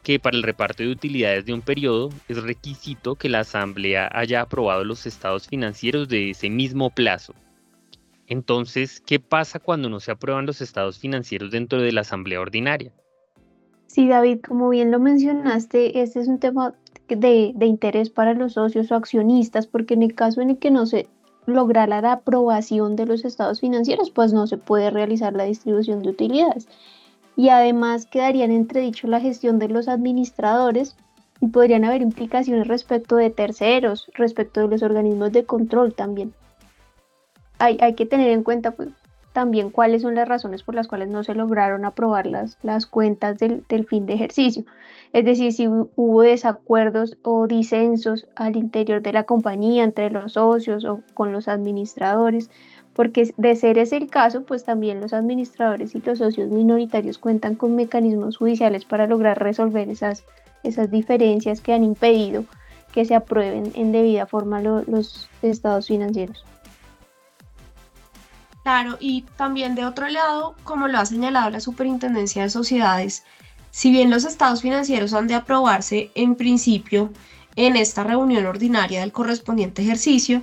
que 0.04 0.18
para 0.18 0.36
el 0.36 0.42
reparto 0.42 0.82
de 0.82 0.90
utilidades 0.90 1.44
de 1.44 1.52
un 1.52 1.60
periodo 1.60 2.10
es 2.28 2.42
requisito 2.42 3.16
que 3.16 3.28
la 3.28 3.40
Asamblea 3.40 4.08
haya 4.12 4.40
aprobado 4.40 4.84
los 4.84 5.06
estados 5.06 5.48
financieros 5.48 6.08
de 6.08 6.30
ese 6.30 6.50
mismo 6.50 6.90
plazo. 6.90 7.34
Entonces, 8.28 9.00
¿qué 9.00 9.18
pasa 9.18 9.58
cuando 9.58 9.88
no 9.88 10.00
se 10.00 10.12
aprueban 10.12 10.46
los 10.46 10.60
estados 10.60 10.98
financieros 10.98 11.50
dentro 11.50 11.80
de 11.80 11.92
la 11.92 12.02
Asamblea 12.02 12.40
Ordinaria? 12.40 12.92
Sí, 13.86 14.06
David, 14.06 14.40
como 14.46 14.68
bien 14.68 14.90
lo 14.90 15.00
mencionaste, 15.00 16.02
este 16.02 16.20
es 16.20 16.28
un 16.28 16.38
tema 16.38 16.74
de, 17.08 17.54
interés 17.60 18.10
para 18.10 18.34
los 18.34 18.52
socios 18.52 18.92
o 18.92 18.94
accionistas, 18.94 19.66
porque 19.66 19.94
en 19.94 20.02
el 20.02 20.14
caso 20.14 20.42
en 20.42 20.50
el 20.50 20.58
que 20.58 20.70
no 20.70 20.84
se 20.84 21.08
lograra 21.46 22.02
la 22.02 22.12
aprobación 22.12 22.96
de 22.96 23.06
los 23.06 23.24
estados 23.24 23.60
financieros, 23.60 24.10
pues 24.10 24.34
no 24.34 24.46
se 24.46 24.58
puede 24.58 24.90
realizar 24.90 25.32
la 25.32 25.44
distribución 25.44 26.02
de 26.02 26.10
utilidades 26.10 26.68
y 27.38 27.50
además 27.50 28.04
quedarían 28.04 28.50
entredicho 28.50 29.06
la 29.06 29.20
gestión 29.20 29.60
de 29.60 29.68
los 29.68 29.86
administradores 29.86 30.96
y 31.40 31.46
podrían 31.46 31.84
haber 31.84 32.02
implicaciones 32.02 32.66
respecto 32.66 33.14
de 33.14 33.30
terceros, 33.30 34.10
respecto 34.14 34.60
de 34.60 34.66
los 34.66 34.82
organismos 34.82 35.30
de 35.30 35.46
control 35.46 35.94
también. 35.94 36.34
Hay, 37.58 37.94
que 37.94 38.06
tener 38.06 38.30
en 38.30 38.42
cuenta 38.42 38.70
pues, 38.70 38.90
también 39.32 39.70
cuáles 39.70 40.02
son 40.02 40.14
las 40.14 40.28
razones 40.28 40.62
por 40.62 40.74
las 40.74 40.88
cuales 40.88 41.08
no 41.08 41.24
se 41.24 41.34
lograron 41.34 41.84
aprobar 41.84 42.26
las, 42.26 42.58
las 42.62 42.86
cuentas 42.86 43.38
del, 43.38 43.64
del 43.68 43.86
fin 43.86 44.06
de 44.06 44.14
ejercicio. 44.14 44.64
Es 45.12 45.24
decir, 45.24 45.52
si 45.52 45.68
hubo 45.68 46.22
desacuerdos 46.22 47.16
o 47.22 47.46
disensos 47.46 48.26
al 48.36 48.56
interior 48.56 49.02
de 49.02 49.12
la 49.12 49.24
compañía 49.24 49.84
entre 49.84 50.10
los 50.10 50.34
socios 50.34 50.84
o 50.84 51.00
con 51.14 51.32
los 51.32 51.48
administradores, 51.48 52.50
porque 52.98 53.32
de 53.36 53.54
ser 53.54 53.78
ese 53.78 53.96
el 53.96 54.10
caso, 54.10 54.42
pues 54.42 54.64
también 54.64 55.00
los 55.00 55.12
administradores 55.12 55.94
y 55.94 56.00
los 56.00 56.18
socios 56.18 56.50
minoritarios 56.50 57.18
cuentan 57.18 57.54
con 57.54 57.76
mecanismos 57.76 58.36
judiciales 58.36 58.84
para 58.84 59.06
lograr 59.06 59.38
resolver 59.40 59.88
esas, 59.88 60.24
esas 60.64 60.90
diferencias 60.90 61.60
que 61.60 61.72
han 61.72 61.84
impedido 61.84 62.44
que 62.92 63.04
se 63.04 63.14
aprueben 63.14 63.70
en 63.76 63.92
debida 63.92 64.26
forma 64.26 64.60
los 64.60 65.30
estados 65.42 65.86
financieros. 65.86 66.44
Claro, 68.62 68.96
y 69.00 69.22
también 69.36 69.74
de 69.74 69.84
otro 69.84 70.08
lado, 70.08 70.54
como 70.64 70.88
lo 70.88 70.98
ha 70.98 71.06
señalado 71.06 71.50
la 71.50 71.60
Superintendencia 71.60 72.42
de 72.42 72.50
Sociedades, 72.50 73.24
si 73.70 73.90
bien 73.90 74.10
los 74.10 74.24
estados 74.24 74.62
financieros 74.62 75.14
han 75.14 75.26
de 75.26 75.34
aprobarse 75.34 76.10
en 76.14 76.34
principio 76.34 77.12
en 77.56 77.76
esta 77.76 78.04
reunión 78.04 78.46
ordinaria 78.46 79.00
del 79.00 79.12
correspondiente 79.12 79.82
ejercicio, 79.82 80.42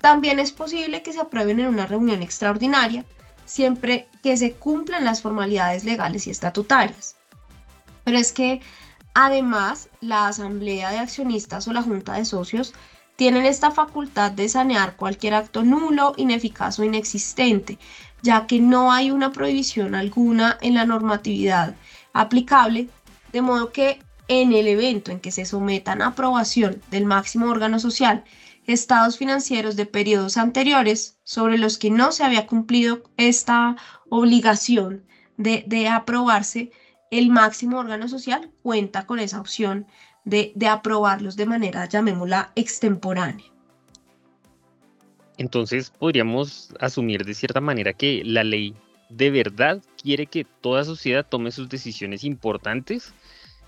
también 0.00 0.38
es 0.38 0.52
posible 0.52 1.02
que 1.02 1.12
se 1.12 1.20
aprueben 1.20 1.60
en 1.60 1.66
una 1.66 1.86
reunión 1.86 2.22
extraordinaria, 2.22 3.04
siempre 3.44 4.08
que 4.22 4.36
se 4.36 4.52
cumplan 4.52 5.04
las 5.04 5.20
formalidades 5.20 5.84
legales 5.84 6.26
y 6.26 6.30
estatutarias. 6.30 7.16
Pero 8.04 8.18
es 8.18 8.32
que 8.32 8.60
además 9.14 9.88
la 10.00 10.28
asamblea 10.28 10.90
de 10.90 10.98
accionistas 10.98 11.68
o 11.68 11.72
la 11.72 11.82
junta 11.82 12.14
de 12.14 12.24
socios 12.24 12.72
tienen 13.20 13.44
esta 13.44 13.70
facultad 13.70 14.32
de 14.32 14.48
sanear 14.48 14.96
cualquier 14.96 15.34
acto 15.34 15.62
nulo, 15.62 16.14
ineficaz 16.16 16.78
o 16.78 16.84
inexistente, 16.84 17.78
ya 18.22 18.46
que 18.46 18.60
no 18.60 18.92
hay 18.92 19.10
una 19.10 19.30
prohibición 19.30 19.94
alguna 19.94 20.56
en 20.62 20.72
la 20.72 20.86
normatividad 20.86 21.74
aplicable, 22.14 22.88
de 23.30 23.42
modo 23.42 23.72
que 23.72 24.02
en 24.28 24.54
el 24.54 24.66
evento 24.66 25.12
en 25.12 25.20
que 25.20 25.32
se 25.32 25.44
sometan 25.44 26.00
a 26.00 26.06
aprobación 26.06 26.80
del 26.90 27.04
máximo 27.04 27.50
órgano 27.50 27.78
social 27.78 28.24
estados 28.66 29.18
financieros 29.18 29.76
de 29.76 29.84
periodos 29.84 30.38
anteriores 30.38 31.18
sobre 31.22 31.58
los 31.58 31.76
que 31.76 31.90
no 31.90 32.12
se 32.12 32.24
había 32.24 32.46
cumplido 32.46 33.02
esta 33.18 33.76
obligación 34.08 35.04
de, 35.36 35.88
aprobarse, 35.88 36.70
el 37.10 37.28
máximo 37.28 37.80
órgano 37.80 38.08
social 38.08 38.50
cuenta 38.62 39.04
con 39.04 39.18
esa 39.18 39.40
opción 39.40 39.86
de, 40.30 40.54
aprobarlos 40.66 41.36
de 41.36 41.46
manera, 41.46 41.86
llamémosla, 41.86 42.52
extemporánea. 42.54 43.44
Entonces 45.36 45.90
podríamos 45.90 46.74
asumir 46.80 47.24
de 47.24 47.34
cierta 47.34 47.60
manera 47.60 47.92
que 47.92 48.22
la 48.24 48.44
ley 48.44 48.74
de 49.08 49.30
verdad 49.30 49.82
quiere 50.00 50.26
que 50.26 50.44
toda 50.60 50.84
sociedad 50.84 51.26
tome 51.28 51.50
sus 51.50 51.68
decisiones 51.68 52.24
importantes 52.24 53.12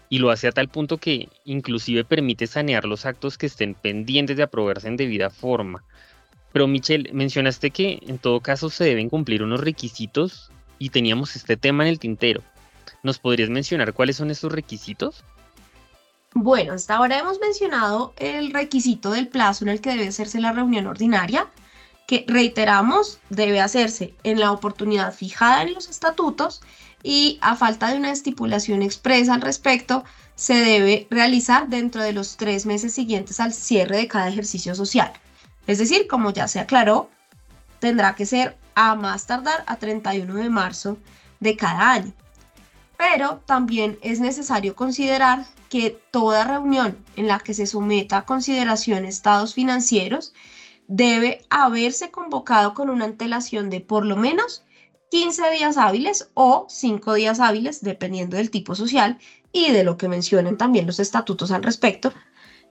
y 0.09 0.19
lo 0.19 0.31
hace 0.31 0.49
a 0.49 0.53
tal 0.53 0.69
punto 0.69 0.99
que 0.99 1.29
inclusive 1.45 2.05
permite 2.05 2.47
sanear 2.47 2.85
los 2.85 3.07
actos 3.07 3.39
que 3.39 3.47
estén 3.47 3.75
pendientes 3.75 4.37
de 4.37 4.43
aprobarse 4.43 4.89
en 4.89 4.97
debida 4.97 5.31
forma. 5.31 5.83
Pero 6.53 6.69
Michelle, 6.69 7.11
mencionaste 7.15 7.71
que 7.71 7.99
en 8.07 8.19
todo 8.19 8.41
caso 8.41 8.69
se 8.69 8.85
deben 8.85 9.09
cumplir 9.09 9.43
unos 9.43 9.61
requisitos 9.61 10.51
y 10.79 10.91
teníamos 10.91 11.35
este 11.35 11.57
tema 11.57 11.85
en 11.85 11.89
el 11.89 11.99
tintero. 11.99 12.43
¿Nos 13.03 13.19
podrías 13.19 13.49
mencionar 13.49 13.95
cuáles 13.95 14.17
son 14.17 14.31
estos 14.31 14.53
requisitos? 14.53 15.25
Bueno, 16.35 16.73
hasta 16.73 16.97
ahora 16.97 17.19
hemos 17.19 17.41
mencionado 17.41 18.15
el 18.17 18.53
requisito 18.53 19.11
del 19.11 19.29
plazo 19.29 19.65
en 19.65 19.69
el 19.69 19.81
que 19.81 19.91
debe 19.91 20.09
hacerse 20.09 20.41
la 20.41 20.53
reunión 20.53 20.87
ordinaria, 20.87 21.51
que 22.07 22.25
reiteramos 22.27 23.21
debe 23.29 23.61
hacerse 23.61 24.15
en 24.25 24.41
la 24.41 24.51
oportunidad 24.51 25.13
fijada 25.13 25.63
en 25.63 25.75
los 25.75 25.91
estatutos 25.91 26.63
y 27.03 27.39
a 27.43 27.55
falta 27.55 27.89
de 27.89 27.99
una 27.99 28.13
estipulación 28.13 28.81
expresa 28.81 29.35
al 29.35 29.43
respecto, 29.43 30.05
se 30.35 30.55
debe 30.55 31.07
realizar 31.11 31.69
dentro 31.69 32.03
de 32.03 32.13
los 32.13 32.37
tres 32.37 32.65
meses 32.65 32.95
siguientes 32.95 33.39
al 33.39 33.53
cierre 33.53 33.99
de 33.99 34.09
cada 34.09 34.29
ejercicio 34.29 34.75
social. 34.75 35.13
Es 35.67 35.79
decir, 35.79 36.07
como 36.09 36.33
ya 36.33 36.49
se 36.49 36.61
aclaró, 36.61 37.11
tendrá 37.79 38.15
que 38.15 38.25
ser 38.25 38.57
a 38.75 38.95
más 38.95 39.27
tardar 39.27 39.65
a 39.67 39.77
31 39.77 40.35
de 40.35 40.49
marzo 40.49 40.97
de 41.41 41.57
cada 41.57 41.93
año. 41.93 42.13
Pero 43.03 43.43
también 43.47 43.99
es 44.01 44.21
necesario 44.21 44.77
considerar 44.77 45.45
que 45.69 45.91
toda 46.13 46.45
reunión 46.45 47.05
en 47.17 47.27
la 47.27 47.41
que 47.41 47.53
se 47.53 47.67
someta 47.67 48.19
a 48.19 48.25
consideración 48.25 49.05
estados 49.05 49.55
financieros 49.55 50.33
debe 50.87 51.45
haberse 51.51 52.13
convocado 52.13 52.75
con 52.75 52.91
una 52.91 53.07
antelación 53.07 53.71
de 53.71 53.81
por 53.81 54.07
lo 54.07 54.15
menos 54.15 54.63
15 55.11 55.51
días 55.51 55.79
hábiles 55.79 56.31
o 56.35 56.67
5 56.69 57.15
días 57.15 57.41
hábiles, 57.41 57.83
dependiendo 57.83 58.37
del 58.37 58.53
tipo 58.53 58.77
social 58.77 59.19
y 59.51 59.73
de 59.73 59.83
lo 59.83 59.97
que 59.97 60.07
mencionen 60.07 60.57
también 60.57 60.87
los 60.87 61.01
estatutos 61.01 61.51
al 61.51 61.65
respecto. 61.65 62.13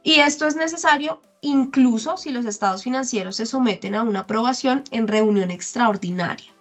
Y 0.02 0.22
esto 0.22 0.48
es 0.48 0.56
necesario 0.56 1.22
incluso 1.42 2.16
si 2.16 2.32
los 2.32 2.46
estados 2.46 2.84
financieros 2.84 3.36
se 3.36 3.46
someten 3.46 3.96
a 3.96 4.04
una 4.04 4.22
aprobación 4.22 4.86
en 4.92 5.10
reunión 5.10 5.52
extraordinaria. 5.52 6.54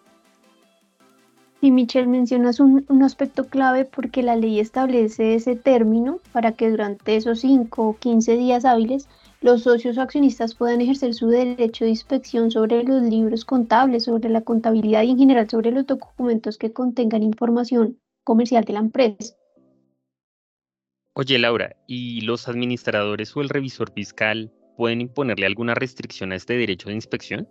Y 1.62 1.71
Michelle 1.71 2.07
mencionas 2.07 2.59
un, 2.59 2.87
un, 2.88 3.02
aspecto 3.02 3.49
clave 3.49 3.85
porque 3.85 4.23
la 4.23 4.35
ley 4.35 4.61
establece 4.61 5.35
ese 5.35 5.57
término 5.57 6.19
para 6.33 6.52
que 6.52 6.71
durante 6.71 7.17
esos 7.17 7.40
5 7.40 7.83
o 7.83 7.97
15 7.99 8.37
días 8.37 8.64
hábiles 8.64 9.09
los 9.43 9.62
socios 9.62 9.97
o 9.97 10.02
accionistas 10.02 10.55
puedan 10.55 10.81
ejercer 10.81 11.14
su 11.14 11.29
derecho 11.29 11.85
de 11.85 11.90
inspección 11.90 12.50
sobre 12.50 12.83
los 12.85 13.02
libros 13.02 13.45
contables, 13.45 14.05
sobre 14.05 14.29
la 14.29 14.43
contabilidad 14.43 15.02
y 15.02 15.11
en 15.11 15.19
general 15.19 15.49
sobre 15.49 15.71
los 15.71 15.87
documentos 15.87 16.59
que 16.59 16.73
contengan 16.73 17.23
información 17.23 17.99
comercial 18.25 18.64
de 18.64 18.73
la 18.73 18.81
empresa. 18.81 19.35
Oye, 21.14 21.38
Laura, 21.38 21.76
¿y 21.87 22.21
los 22.23 22.49
administradores 22.49 23.37
o 23.37 23.40
el 23.40 23.49
revisor 23.49 23.93
fiscal 23.93 24.52
pueden 24.76 25.00
imponerle 25.00 25.47
alguna 25.47 25.75
restricción 25.75 26.33
a 26.33 26.37
este 26.37 26.57
derecho 26.57 26.88
de 26.88 26.95
inspección? 26.95 27.49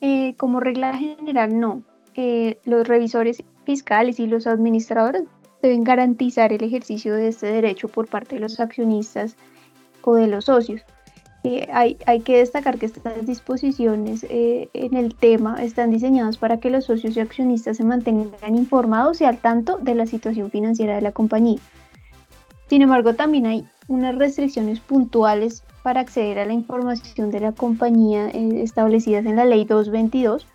Eh, 0.00 0.34
como 0.36 0.60
regla 0.60 0.96
general, 0.96 1.58
no. 1.58 1.84
Eh, 2.16 2.58
los 2.64 2.88
revisores 2.88 3.42
fiscales 3.64 4.18
y 4.18 4.26
los 4.26 4.46
administradores 4.46 5.24
deben 5.62 5.84
garantizar 5.84 6.52
el 6.52 6.62
ejercicio 6.64 7.14
de 7.14 7.28
este 7.28 7.46
derecho 7.46 7.88
por 7.88 8.08
parte 8.08 8.36
de 8.36 8.40
los 8.40 8.58
accionistas 8.60 9.36
de 10.14 10.28
los 10.28 10.44
socios. 10.44 10.82
Eh, 11.44 11.68
hay, 11.72 11.96
hay, 12.06 12.20
que 12.20 12.38
destacar 12.38 12.78
que 12.78 12.86
estas 12.86 13.24
disposiciones 13.24 14.26
eh, 14.28 14.68
en 14.72 14.94
el 14.94 15.14
tema 15.14 15.62
están 15.62 15.90
diseñadas 15.90 16.38
para 16.38 16.58
que 16.58 16.70
los 16.70 16.86
socios 16.86 17.16
y 17.16 17.20
accionistas 17.20 17.76
se 17.76 17.84
mantengan 17.84 18.56
informados 18.56 19.20
y 19.20 19.24
al 19.24 19.38
tanto 19.38 19.78
de 19.78 19.94
la 19.94 20.06
situación 20.06 20.50
financiera 20.50 20.96
de 20.96 21.02
la 21.02 21.12
compañía. 21.12 21.60
Sin 22.68 22.82
embargo, 22.82 23.14
también 23.14 23.46
hay 23.46 23.64
unas 23.86 24.16
restricciones 24.16 24.80
puntuales 24.80 25.62
para 25.84 26.00
acceder 26.00 26.40
a 26.40 26.46
la 26.46 26.52
información 26.52 27.30
de 27.30 27.38
la 27.38 27.52
compañía 27.52 28.28
eh, 28.28 28.62
establecidas 28.62 29.24
en 29.24 29.36
la 29.36 29.44
ley 29.44 29.64
222 29.64 30.46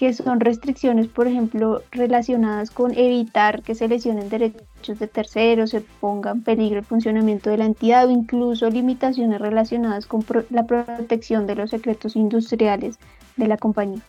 que 0.00 0.14
son 0.14 0.40
restricciones, 0.40 1.08
por 1.08 1.26
ejemplo, 1.26 1.82
relacionadas 1.90 2.70
con 2.70 2.96
evitar 2.96 3.60
que 3.60 3.74
se 3.74 3.86
lesionen 3.86 4.30
derechos 4.30 4.98
de 4.98 5.06
terceros, 5.06 5.68
se 5.68 5.82
ponga 5.82 6.30
en 6.30 6.42
peligro 6.42 6.78
el 6.78 6.86
funcionamiento 6.86 7.50
de 7.50 7.58
la 7.58 7.66
entidad 7.66 8.06
o 8.06 8.10
incluso 8.10 8.70
limitaciones 8.70 9.38
relacionadas 9.42 10.06
con 10.06 10.24
la 10.48 10.64
protección 10.64 11.46
de 11.46 11.54
los 11.54 11.68
secretos 11.68 12.16
industriales 12.16 12.98
de 13.36 13.46
la 13.46 13.58
compañía. 13.58 14.00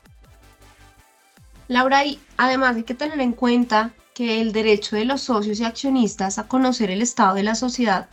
Laura, 1.68 2.06
y 2.06 2.22
además 2.38 2.78
hay 2.78 2.84
que 2.84 2.96
tener 2.96 3.20
en 3.20 3.34
cuenta 3.34 3.92
que 4.14 4.40
el 4.40 4.54
derecho 4.54 4.96
de 4.96 5.04
los 5.04 5.20
socios 5.20 5.60
y 5.60 5.66
accionistas 5.66 6.40
a 6.40 6.48
conocer 6.48 6.90
el 6.90 7.02
estado 7.02 7.36
de 7.36 7.44
la 7.44 7.56
sociedad 7.56 8.08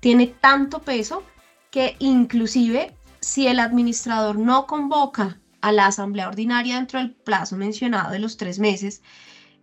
tiene 0.00 0.26
tanto 0.26 0.80
peso 0.80 1.22
que 1.70 1.94
inclusive 2.00 2.92
si 3.20 3.46
el 3.46 3.60
administrador 3.60 4.36
no 4.36 4.66
convoca 4.66 5.38
a 5.60 5.72
la 5.72 5.86
asamblea 5.86 6.28
ordinaria 6.28 6.76
dentro 6.76 6.98
del 6.98 7.12
plazo 7.12 7.56
mencionado 7.56 8.12
de 8.12 8.18
los 8.18 8.36
tres 8.36 8.58
meses, 8.58 9.02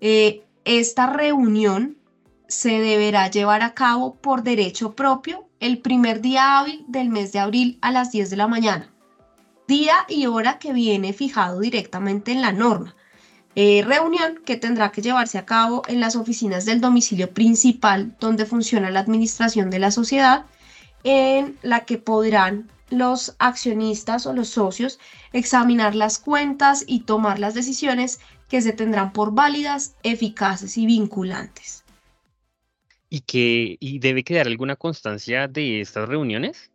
eh, 0.01 0.43
esta 0.65 1.07
reunión 1.07 1.97
se 2.47 2.79
deberá 2.79 3.29
llevar 3.29 3.61
a 3.61 3.73
cabo 3.73 4.15
por 4.15 4.43
derecho 4.43 4.95
propio 4.95 5.47
el 5.59 5.79
primer 5.79 6.21
día 6.21 6.59
hábil 6.59 6.85
del 6.87 7.09
mes 7.09 7.31
de 7.31 7.39
abril 7.39 7.77
a 7.81 7.91
las 7.91 8.11
10 8.11 8.29
de 8.29 8.37
la 8.37 8.47
mañana, 8.47 8.93
día 9.67 9.95
y 10.07 10.27
hora 10.27 10.59
que 10.59 10.73
viene 10.73 11.13
fijado 11.13 11.59
directamente 11.59 12.31
en 12.31 12.41
la 12.41 12.51
norma. 12.51 12.95
Eh, 13.55 13.83
reunión 13.85 14.39
que 14.45 14.55
tendrá 14.55 14.91
que 14.91 15.01
llevarse 15.01 15.39
a 15.39 15.45
cabo 15.45 15.81
en 15.87 15.99
las 15.99 16.15
oficinas 16.15 16.65
del 16.65 16.79
domicilio 16.79 17.33
principal 17.33 18.15
donde 18.19 18.45
funciona 18.45 18.91
la 18.91 18.99
administración 18.99 19.71
de 19.71 19.79
la 19.79 19.89
sociedad, 19.89 20.45
en 21.03 21.57
la 21.63 21.85
que 21.85 21.97
podrán 21.97 22.71
los 22.89 23.35
accionistas 23.39 24.25
o 24.25 24.33
los 24.33 24.49
socios 24.49 24.99
examinar 25.33 25.95
las 25.95 26.19
cuentas 26.19 26.83
y 26.87 27.01
tomar 27.01 27.39
las 27.39 27.53
decisiones 27.53 28.19
que 28.49 28.61
se 28.61 28.73
tendrán 28.73 29.13
por 29.13 29.33
válidas, 29.33 29.95
eficaces 30.03 30.77
y 30.77 30.85
vinculantes. 30.85 31.83
¿Y, 33.09 33.21
que, 33.21 33.77
y 33.79 33.99
debe 33.99 34.23
quedar 34.23 34.47
alguna 34.47 34.75
constancia 34.75 35.47
de 35.47 35.81
estas 35.81 36.07
reuniones? 36.07 36.71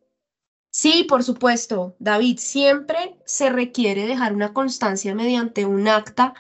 Sí, 0.71 1.05
por 1.07 1.23
supuesto, 1.23 1.95
David. 1.99 2.39
Siempre 2.39 3.17
se 3.27 3.51
requiere 3.51 4.07
dejar 4.07 4.33
una 4.33 4.55
constancia 4.55 5.15
mediante 5.15 5.67
un 5.67 5.87
acta 5.87 6.35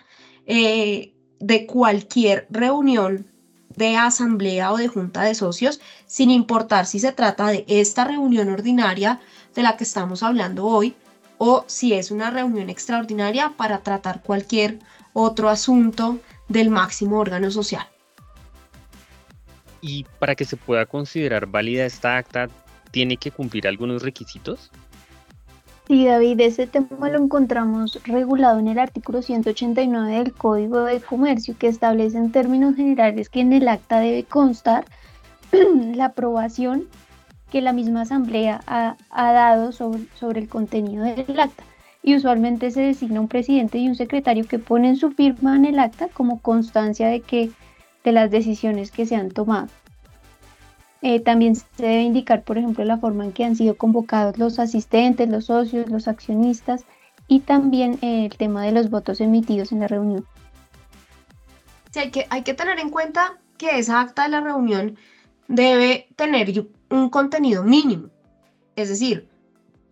eh, 0.47 1.13
de 1.39 1.67
cualquier 1.67 2.47
reunión 2.51 3.27
de 3.77 3.97
asamblea 3.97 4.73
o 4.73 4.77
de 4.77 4.89
junta 4.89 5.23
de 5.23 5.35
socios, 5.35 5.81
sin 6.07 6.31
importar 6.31 6.87
si 6.87 6.99
se 6.99 7.13
trata 7.13 7.49
de 7.49 7.65
esta 7.69 8.05
reunión 8.05 8.49
ordinaria 8.49 9.21
de 9.55 9.63
la 9.63 9.77
que 9.77 9.85
estamos 9.85 10.23
hablando 10.23 10.67
hoy 10.67 10.95
o 11.39 11.65
si 11.67 11.93
es 11.93 12.11
una 12.11 12.31
reunión 12.31 12.71
extraordinaria 12.71 13.53
para 13.57 13.79
tratar 13.79 14.23
cualquier 14.23 14.79
otro 15.13 15.49
asunto 15.49 16.19
del 16.49 16.71
máximo 16.71 17.19
órgano 17.19 17.51
social. 17.51 17.87
Y 19.81 20.05
para 20.21 20.37
que 20.37 20.45
se 20.45 20.57
pueda 20.57 20.87
considerar 20.87 21.47
válida 21.47 21.85
esta 21.85 22.17
acta, 22.17 22.49
¿tiene 22.93 23.17
que 23.17 23.33
cumplir 23.33 23.67
algunos 23.67 24.03
requisitos? 24.03 24.71
Sí, 25.89 26.07
David, 26.07 26.41
ese 26.41 26.69
tema 26.69 27.11
lo 27.11 27.19
encontramos 27.19 27.99
regulado 28.05 28.61
en 28.61 28.69
el 28.69 28.79
artículo 28.79 29.21
189 29.21 30.13
del 30.13 30.33
Código 30.33 30.85
de 30.85 31.01
Comercio, 31.01 31.57
que 31.59 31.67
establece 31.67 32.17
en 32.17 32.31
términos 32.31 32.77
generales 32.77 33.29
que 33.29 33.41
en 33.41 33.53
el 33.53 33.67
acta 33.67 33.99
debe 33.99 34.23
constar 34.23 34.85
la 35.51 36.07
aprobación 36.07 36.87
que 37.53 37.61
la 37.61 37.75
misma 37.75 38.01
asamblea 38.01 38.63
ha, 38.67 38.97
dado 39.11 39.73
sobre, 39.73 40.05
sobre, 40.15 40.41
el 40.41 40.49
contenido 40.49 41.05
del 41.05 41.39
acta. 41.39 41.65
Y 42.03 42.17
usualmente 42.17 42.71
se 42.71 42.81
designa 42.81 43.21
un 43.21 43.29
presidente 43.29 43.77
y 43.77 43.89
un 43.89 43.95
secretario 43.95 44.47
que 44.49 44.59
ponen 44.59 44.97
su 44.97 45.11
firma 45.11 45.55
en 45.55 45.67
el 45.67 45.79
acta 45.79 46.09
como 46.09 46.41
constancia 46.41 47.09
de 47.09 47.21
que 47.21 47.51
de 48.05 48.13
las 48.13 48.31
decisiones 48.31 48.91
que 48.91 49.05
se 49.05 49.17
han 49.17 49.31
tomado. 49.31 49.69
Eh, 51.03 51.21
también 51.21 51.55
se 51.55 51.67
debe 51.77 52.03
indicar, 52.03 52.43
por 52.43 52.57
ejemplo, 52.57 52.85
la 52.87 52.97
forma 52.97 53.27
en 53.27 53.33
que 53.33 53.45
han 53.45 53.55
sido 53.55 53.77
convocados 53.77 54.39
los 54.39 54.59
asistentes, 54.59 55.29
los 55.29 55.45
socios, 55.45 55.91
los 55.91 56.09
accionistas 56.09 56.87
y 57.29 57.41
también 57.41 57.99
eh, 58.01 58.25
el 58.31 58.37
tema 58.39 58.65
de 58.65 58.73
los 58.73 58.89
votos 58.89 59.21
emitidos 59.21 59.73
en 59.73 59.81
la 59.81 59.89
reunión. 59.89 60.25
Sí, 61.91 61.99
hay 61.99 62.11
que, 62.11 62.27
hay 62.31 62.43
que 62.45 62.55
tener 62.55 62.81
en 62.81 62.89
cuenta 62.89 63.37
que 63.59 63.79
esa 63.79 64.01
acta 64.01 64.23
de 64.23 64.31
la 64.31 64.41
reunión 64.41 64.97
debe 65.53 66.09
tener 66.17 66.67
un 66.89 67.11
contenido 67.11 67.63
mínimo. 67.63 68.09
Es 68.75 68.89
decir, 68.89 69.29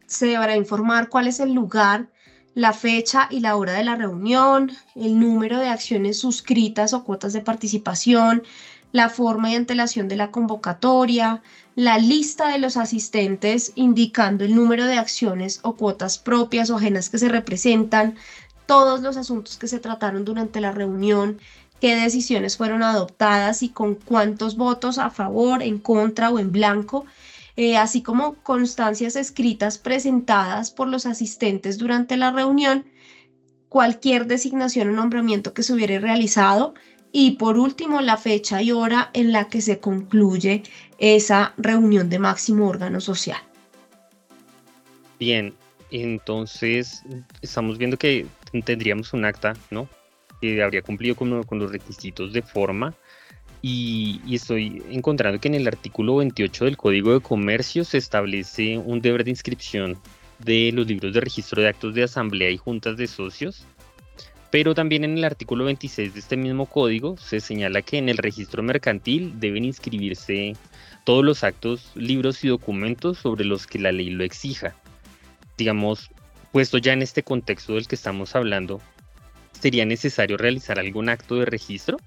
se 0.06 0.26
deberá 0.26 0.56
informar 0.56 1.10
cuál 1.10 1.26
es 1.26 1.38
el 1.38 1.52
lugar, 1.52 2.08
la 2.54 2.72
fecha 2.72 3.28
y 3.30 3.40
la 3.40 3.56
hora 3.56 3.74
de 3.74 3.84
la 3.84 3.94
reunión, 3.94 4.72
el 4.96 5.20
número 5.20 5.58
de 5.58 5.68
acciones 5.68 6.18
suscritas 6.18 6.94
o 6.94 7.04
cuotas 7.04 7.34
de 7.34 7.42
participación, 7.42 8.42
la 8.92 9.10
forma 9.10 9.50
y 9.50 9.54
antelación 9.54 10.08
de 10.08 10.16
la 10.16 10.30
convocatoria, 10.30 11.42
la 11.74 11.98
lista 11.98 12.48
de 12.48 12.58
los 12.58 12.78
asistentes 12.78 13.72
indicando 13.74 14.44
el 14.44 14.54
número 14.54 14.86
de 14.86 14.96
acciones 14.98 15.60
o 15.62 15.76
cuotas 15.76 16.16
propias 16.18 16.70
o 16.70 16.76
ajenas 16.76 17.10
que 17.10 17.18
se 17.18 17.28
representan, 17.28 18.16
todos 18.64 19.02
los 19.02 19.18
asuntos 19.18 19.58
que 19.58 19.68
se 19.68 19.78
trataron 19.78 20.24
durante 20.24 20.60
la 20.60 20.72
reunión, 20.72 21.38
qué 21.80 21.96
decisiones 21.96 22.56
fueron 22.56 22.82
adoptadas 22.82 23.62
y 23.62 23.70
con 23.70 23.94
cuántos 23.94 24.56
votos 24.56 24.98
a 24.98 25.10
favor, 25.10 25.62
en 25.62 25.78
contra 25.78 26.30
o 26.30 26.38
en 26.38 26.52
blanco, 26.52 27.06
eh, 27.56 27.76
así 27.76 28.02
como 28.02 28.34
constancias 28.34 29.16
escritas 29.16 29.78
presentadas 29.78 30.70
por 30.70 30.88
los 30.88 31.06
asistentes 31.06 31.78
durante 31.78 32.16
la 32.16 32.30
reunión, 32.30 32.84
cualquier 33.68 34.26
designación 34.26 34.90
o 34.90 34.92
nombramiento 34.92 35.54
que 35.54 35.62
se 35.62 35.72
hubiera 35.72 35.98
realizado 35.98 36.74
y 37.12 37.32
por 37.32 37.58
último 37.58 38.00
la 38.00 38.16
fecha 38.16 38.62
y 38.62 38.72
hora 38.72 39.10
en 39.14 39.32
la 39.32 39.48
que 39.48 39.60
se 39.60 39.80
concluye 39.80 40.62
esa 40.98 41.54
reunión 41.56 42.08
de 42.08 42.18
máximo 42.18 42.68
órgano 42.68 43.00
social. 43.00 43.40
Bien, 45.18 45.54
entonces 45.90 47.02
estamos 47.42 47.78
viendo 47.78 47.96
que 47.96 48.26
tendríamos 48.64 49.12
un 49.12 49.24
acta, 49.24 49.54
¿no? 49.70 49.88
Que 50.40 50.62
habría 50.62 50.83
cumplido 50.83 51.14
con, 51.14 51.42
con 51.44 51.59
los 51.59 51.70
requisitos 51.70 52.33
de 52.33 52.42
forma 52.42 52.94
y, 53.62 54.20
estoy 54.35 54.83
encontrando 54.90 55.40
que 55.40 55.48
en 55.48 55.55
el 55.55 55.66
artículo 55.66 56.16
28 56.16 56.64
del 56.64 56.76
Código 56.76 57.12
de 57.12 57.20
Comercio 57.20 57.85
se 57.85 57.98
establece 57.98 58.79
un 58.79 59.00
deber 59.00 59.24
de 59.24 59.31
inscripción 59.31 59.98
de 60.38 60.72
los 60.72 60.87
libros 60.87 61.12
de 61.12 61.20
registro 61.20 61.61
de 61.61 61.68
actos 61.68 61.94
de 61.94 62.05
asamblea 62.05 62.50
y 62.50 62.57
juntas 62.57 62.96
de 62.96 63.07
socios, 63.07 63.66
pero 64.50 64.74
también 64.74 65.05
en 65.05 65.18
el 65.18 65.24
artículo 65.24 65.66
26 65.66 66.14
de 66.14 66.20
este 66.20 66.37
mismo 66.37 66.66
código 66.66 67.18
se 67.18 67.40
señala 67.40 67.83
que 67.83 67.98
en 67.98 68.09
el 68.09 68.16
registro 68.16 68.62
mercantil 68.62 69.38
deben 69.38 69.66
inscribirse 69.66 70.55
todos 71.05 71.24
los 71.24 71.44
actos, 71.44 71.92
libros 71.94 72.42
y 72.44 72.48
documentos 72.48 73.18
sobre 73.18 73.44
los 73.44 73.66
que 73.66 73.79
la 73.79 73.92
ley 73.92 74.09
lo 74.09 74.24
exija. 74.24 74.74
Digamos, 75.59 76.11
puesto 76.50 76.79
ya 76.79 76.94
en 76.94 77.03
este 77.03 77.22
contexto 77.22 77.74
del 77.74 77.87
que 77.87 77.94
estamos 77.94 78.35
hablando, 78.35 78.81
¿sería 79.60 79.84
necesario 79.84 80.36
realizar 80.36 80.78
algún 80.78 81.08
acto 81.08 81.36
de 81.36 81.46
registro? 81.46 81.98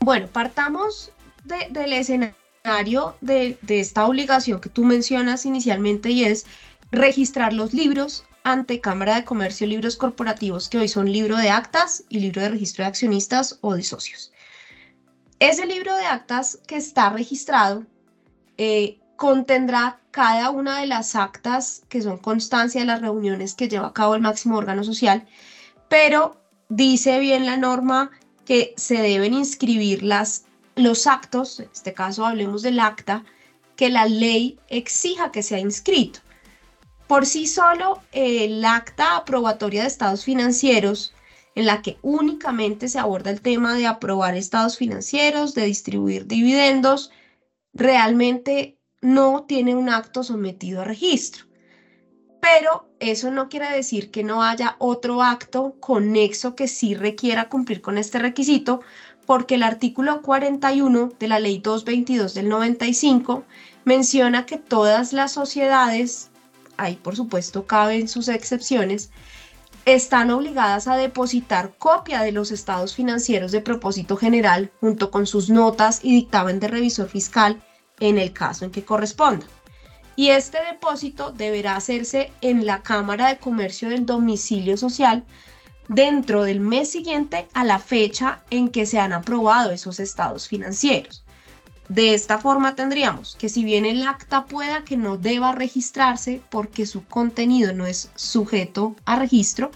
Bueno, 0.00 0.26
partamos 0.28 1.12
del 1.44 1.92
escenario 1.92 3.16
de, 3.20 3.58
esta 3.68 4.06
obligación 4.06 4.60
que 4.60 4.68
tú 4.68 4.84
mencionas 4.84 5.46
inicialmente 5.46 6.10
y 6.10 6.24
es 6.24 6.46
registrar 6.90 7.52
los 7.52 7.72
libros 7.72 8.24
ante 8.42 8.80
Cámara 8.80 9.16
de 9.16 9.24
Comercio, 9.24 9.66
libros 9.66 9.96
corporativos 9.96 10.68
que 10.68 10.78
hoy 10.78 10.88
son 10.88 11.10
libro 11.12 11.36
de 11.36 11.50
actas 11.50 12.04
y 12.08 12.20
libro 12.20 12.40
de 12.40 12.48
registro 12.48 12.84
de 12.84 12.88
accionistas 12.88 13.58
o 13.60 13.74
de 13.74 13.82
socios. 13.82 14.32
Ese 15.38 15.66
libro 15.66 15.94
de 15.96 16.06
actas 16.06 16.58
que 16.66 16.76
está 16.76 17.10
registrado 17.10 17.86
eh, 18.56 18.98
contendrá 19.16 20.00
cada 20.10 20.50
una 20.50 20.80
de 20.80 20.86
las 20.86 21.14
actas 21.14 21.82
que 21.88 22.02
son 22.02 22.18
constancia 22.18 22.80
de 22.80 22.86
las 22.86 23.02
reuniones 23.02 23.54
que 23.54 23.68
lleva 23.68 23.88
a 23.88 23.92
cabo 23.92 24.14
el 24.14 24.22
máximo 24.22 24.56
órgano 24.56 24.82
social, 24.82 25.26
pero 25.90 26.40
dice 26.68 27.18
bien 27.18 27.44
la 27.44 27.58
norma 27.58 28.12
que 28.46 28.72
se 28.76 29.02
deben 29.02 29.34
inscribir 29.34 30.04
las, 30.04 30.46
los 30.76 31.06
actos, 31.08 31.58
en 31.60 31.68
este 31.74 31.92
caso 31.92 32.24
hablemos 32.24 32.62
del 32.62 32.78
acta, 32.78 33.24
que 33.76 33.90
la 33.90 34.06
ley 34.06 34.58
exija 34.68 35.32
que 35.32 35.42
sea 35.42 35.58
inscrito. 35.58 36.20
Por 37.08 37.26
sí 37.26 37.48
solo, 37.48 38.00
el 38.12 38.64
acta 38.64 39.16
aprobatoria 39.16 39.82
de 39.82 39.88
estados 39.88 40.24
financieros, 40.24 41.12
en 41.56 41.66
la 41.66 41.82
que 41.82 41.98
únicamente 42.02 42.88
se 42.88 43.00
aborda 43.00 43.30
el 43.30 43.40
tema 43.40 43.74
de 43.74 43.88
aprobar 43.88 44.36
estados 44.36 44.78
financieros, 44.78 45.54
de 45.54 45.64
distribuir 45.64 46.26
dividendos, 46.26 47.10
realmente 47.74 48.78
no 49.00 49.44
tiene 49.48 49.74
un 49.74 49.88
acto 49.88 50.22
sometido 50.22 50.82
a 50.82 50.84
registro 50.84 51.49
pero 52.40 52.86
eso 52.98 53.30
no 53.30 53.48
quiere 53.48 53.70
decir 53.70 54.10
que 54.10 54.24
no 54.24 54.42
haya 54.42 54.76
otro 54.78 55.22
acto 55.22 55.74
conexo 55.80 56.54
que 56.54 56.68
sí 56.68 56.94
requiera 56.94 57.48
cumplir 57.48 57.80
con 57.80 57.98
este 57.98 58.18
requisito, 58.18 58.80
porque 59.26 59.54
el 59.56 59.62
artículo 59.62 60.22
41 60.22 61.12
de 61.18 61.28
la 61.28 61.38
ley 61.38 61.58
222 61.58 62.34
del 62.34 62.48
95 62.48 63.44
menciona 63.84 64.46
que 64.46 64.56
todas 64.56 65.12
las 65.12 65.32
sociedades, 65.32 66.30
ahí 66.76 66.96
por 66.96 67.14
supuesto 67.14 67.66
caben 67.66 68.08
sus 68.08 68.28
excepciones, 68.28 69.10
están 69.84 70.30
obligadas 70.30 70.88
a 70.88 70.96
depositar 70.96 71.74
copia 71.78 72.22
de 72.22 72.32
los 72.32 72.50
estados 72.50 72.94
financieros 72.94 73.52
de 73.52 73.60
propósito 73.60 74.16
general 74.16 74.70
junto 74.80 75.10
con 75.10 75.26
sus 75.26 75.48
notas 75.48 76.00
y 76.02 76.12
dictamen 76.14 76.60
de 76.60 76.68
revisor 76.68 77.08
fiscal 77.08 77.62
en 77.98 78.18
el 78.18 78.32
caso 78.32 78.64
en 78.64 78.70
que 78.70 78.84
corresponda 78.84 79.46
y 80.16 80.28
este 80.28 80.58
depósito 80.70 81.32
deberá 81.32 81.76
hacerse 81.76 82.32
en 82.40 82.66
la 82.66 82.82
Cámara 82.82 83.28
de 83.28 83.38
Comercio 83.38 83.88
del 83.88 84.06
domicilio 84.06 84.76
social 84.76 85.24
dentro 85.88 86.44
del 86.44 86.60
mes 86.60 86.90
siguiente 86.90 87.48
a 87.52 87.64
la 87.64 87.78
fecha 87.78 88.42
en 88.50 88.68
que 88.68 88.86
se 88.86 88.98
han 88.98 89.12
aprobado 89.12 89.70
esos 89.70 89.98
estados 89.98 90.46
financieros. 90.46 91.24
De 91.88 92.14
esta 92.14 92.38
forma 92.38 92.76
tendríamos 92.76 93.34
que 93.34 93.48
si 93.48 93.64
bien 93.64 93.84
el 93.84 94.06
acta 94.06 94.44
pueda 94.44 94.84
que 94.84 94.96
no 94.96 95.16
deba 95.16 95.50
registrarse 95.50 96.40
porque 96.48 96.86
su 96.86 97.04
contenido 97.04 97.72
no 97.72 97.86
es 97.86 98.10
sujeto 98.14 98.94
a 99.04 99.16
registro, 99.16 99.72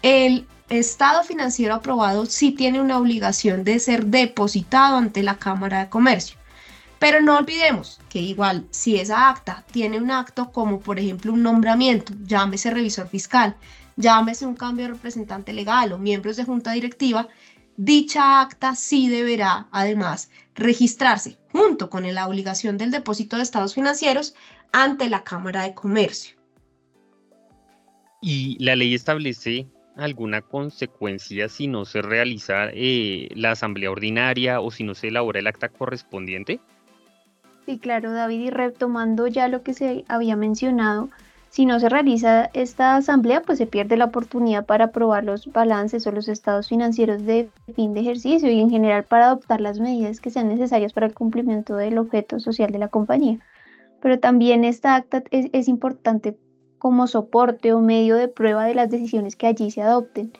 el 0.00 0.46
estado 0.70 1.22
financiero 1.24 1.74
aprobado 1.74 2.24
sí 2.24 2.52
tiene 2.52 2.80
una 2.80 2.98
obligación 2.98 3.64
de 3.64 3.78
ser 3.78 4.06
depositado 4.06 4.96
ante 4.96 5.22
la 5.22 5.36
Cámara 5.36 5.80
de 5.80 5.90
Comercio. 5.90 6.38
Pero 6.98 7.20
no 7.20 7.36
olvidemos 7.36 8.00
que 8.08 8.20
igual 8.20 8.66
si 8.70 8.96
esa 8.96 9.28
acta 9.28 9.64
tiene 9.70 9.98
un 9.98 10.10
acto 10.10 10.50
como 10.50 10.80
por 10.80 10.98
ejemplo 10.98 11.32
un 11.32 11.42
nombramiento, 11.42 12.14
llámese 12.24 12.70
revisor 12.70 13.08
fiscal, 13.08 13.56
llámese 13.96 14.46
un 14.46 14.54
cambio 14.54 14.86
de 14.86 14.92
representante 14.94 15.52
legal 15.52 15.92
o 15.92 15.98
miembros 15.98 16.36
de 16.36 16.44
junta 16.44 16.72
directiva, 16.72 17.28
dicha 17.76 18.40
acta 18.40 18.74
sí 18.74 19.08
deberá 19.08 19.68
además 19.70 20.30
registrarse 20.54 21.38
junto 21.52 21.90
con 21.90 22.12
la 22.14 22.26
obligación 22.26 22.78
del 22.78 22.90
depósito 22.90 23.36
de 23.36 23.42
estados 23.42 23.74
financieros 23.74 24.34
ante 24.72 25.08
la 25.08 25.22
Cámara 25.22 25.64
de 25.64 25.74
Comercio. 25.74 26.36
¿Y 28.22 28.56
la 28.62 28.74
ley 28.74 28.94
establece 28.94 29.68
alguna 29.96 30.42
consecuencia 30.42 31.48
si 31.48 31.66
no 31.66 31.84
se 31.84 32.02
realiza 32.02 32.70
eh, 32.72 33.28
la 33.34 33.52
asamblea 33.52 33.90
ordinaria 33.90 34.60
o 34.60 34.70
si 34.70 34.84
no 34.84 34.94
se 34.94 35.08
elabora 35.08 35.40
el 35.40 35.46
acta 35.46 35.68
correspondiente? 35.68 36.60
Sí, 37.66 37.80
claro, 37.80 38.12
David, 38.12 38.40
y 38.42 38.50
retomando 38.50 39.26
ya 39.26 39.48
lo 39.48 39.64
que 39.64 39.74
se 39.74 40.04
había 40.06 40.36
mencionado, 40.36 41.08
si 41.48 41.66
no 41.66 41.80
se 41.80 41.88
realiza 41.88 42.48
esta 42.54 42.94
asamblea, 42.94 43.42
pues 43.42 43.58
se 43.58 43.66
pierde 43.66 43.96
la 43.96 44.04
oportunidad 44.04 44.64
para 44.66 44.84
aprobar 44.84 45.24
los 45.24 45.50
balances 45.52 46.06
o 46.06 46.12
los 46.12 46.28
estados 46.28 46.68
financieros 46.68 47.26
de 47.26 47.50
fin 47.74 47.92
de 47.92 48.02
ejercicio 48.02 48.48
y 48.52 48.60
en 48.60 48.70
general 48.70 49.02
para 49.02 49.26
adoptar 49.26 49.60
las 49.60 49.80
medidas 49.80 50.20
que 50.20 50.30
sean 50.30 50.46
necesarias 50.48 50.92
para 50.92 51.06
el 51.06 51.14
cumplimiento 51.14 51.74
del 51.74 51.98
objeto 51.98 52.38
social 52.38 52.70
de 52.70 52.78
la 52.78 52.86
compañía. 52.86 53.40
Pero 54.00 54.20
también 54.20 54.62
esta 54.62 54.94
acta 54.94 55.24
es, 55.32 55.66
importante 55.66 56.38
como 56.78 57.08
soporte 57.08 57.72
o 57.72 57.80
medio 57.80 58.14
de 58.14 58.28
prueba 58.28 58.64
de 58.64 58.76
las 58.76 58.90
decisiones 58.90 59.34
que 59.34 59.48
allí 59.48 59.72
se 59.72 59.82
adopten. 59.82 60.32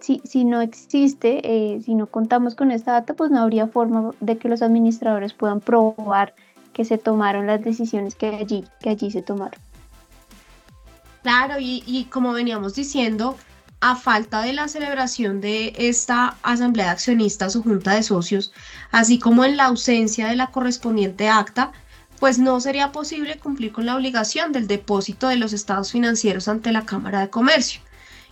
Si, 0.00 0.20
si 0.24 0.44
no 0.44 0.60
existe, 0.60 1.40
eh, 1.44 1.80
si 1.82 1.94
no 1.94 2.08
contamos 2.08 2.56
con 2.56 2.72
esta 2.72 2.96
acta, 2.96 3.14
pues 3.14 3.30
no 3.30 3.38
habría 3.38 3.68
forma 3.68 4.10
de 4.18 4.38
que 4.38 4.48
los 4.48 4.60
administradores 4.60 5.34
puedan 5.34 5.60
probar 5.60 6.34
que 6.74 6.84
se 6.84 6.98
tomaron 6.98 7.46
las 7.46 7.64
decisiones 7.64 8.14
que 8.14 8.26
allí, 8.26 8.64
que 8.80 8.90
allí 8.90 9.10
se 9.10 9.22
tomaron. 9.22 9.58
Claro, 11.22 11.58
y, 11.58 11.82
y 11.86 12.04
como 12.04 12.34
veníamos 12.34 12.74
diciendo, 12.74 13.38
a 13.80 13.96
falta 13.96 14.42
de 14.42 14.52
la 14.54 14.68
celebración 14.68 15.40
de 15.40 15.74
esta 15.76 16.36
asamblea 16.42 16.86
de 16.86 16.92
accionistas 16.92 17.54
o 17.54 17.62
junta 17.62 17.94
de 17.94 18.02
socios, 18.02 18.52
así 18.92 19.18
como 19.18 19.44
en 19.44 19.56
la 19.56 19.66
ausencia 19.66 20.28
de 20.28 20.36
la 20.36 20.48
correspondiente 20.48 21.28
acta, 21.28 21.72
pues 22.18 22.38
no 22.38 22.60
sería 22.60 22.92
posible 22.92 23.38
cumplir 23.38 23.72
con 23.72 23.84
la 23.84 23.96
obligación 23.96 24.52
del 24.52 24.66
depósito 24.66 25.28
de 25.28 25.36
los 25.36 25.52
estados 25.52 25.92
financieros 25.92 26.48
ante 26.48 26.72
la 26.72 26.86
Cámara 26.86 27.20
de 27.20 27.28
Comercio. 27.28 27.82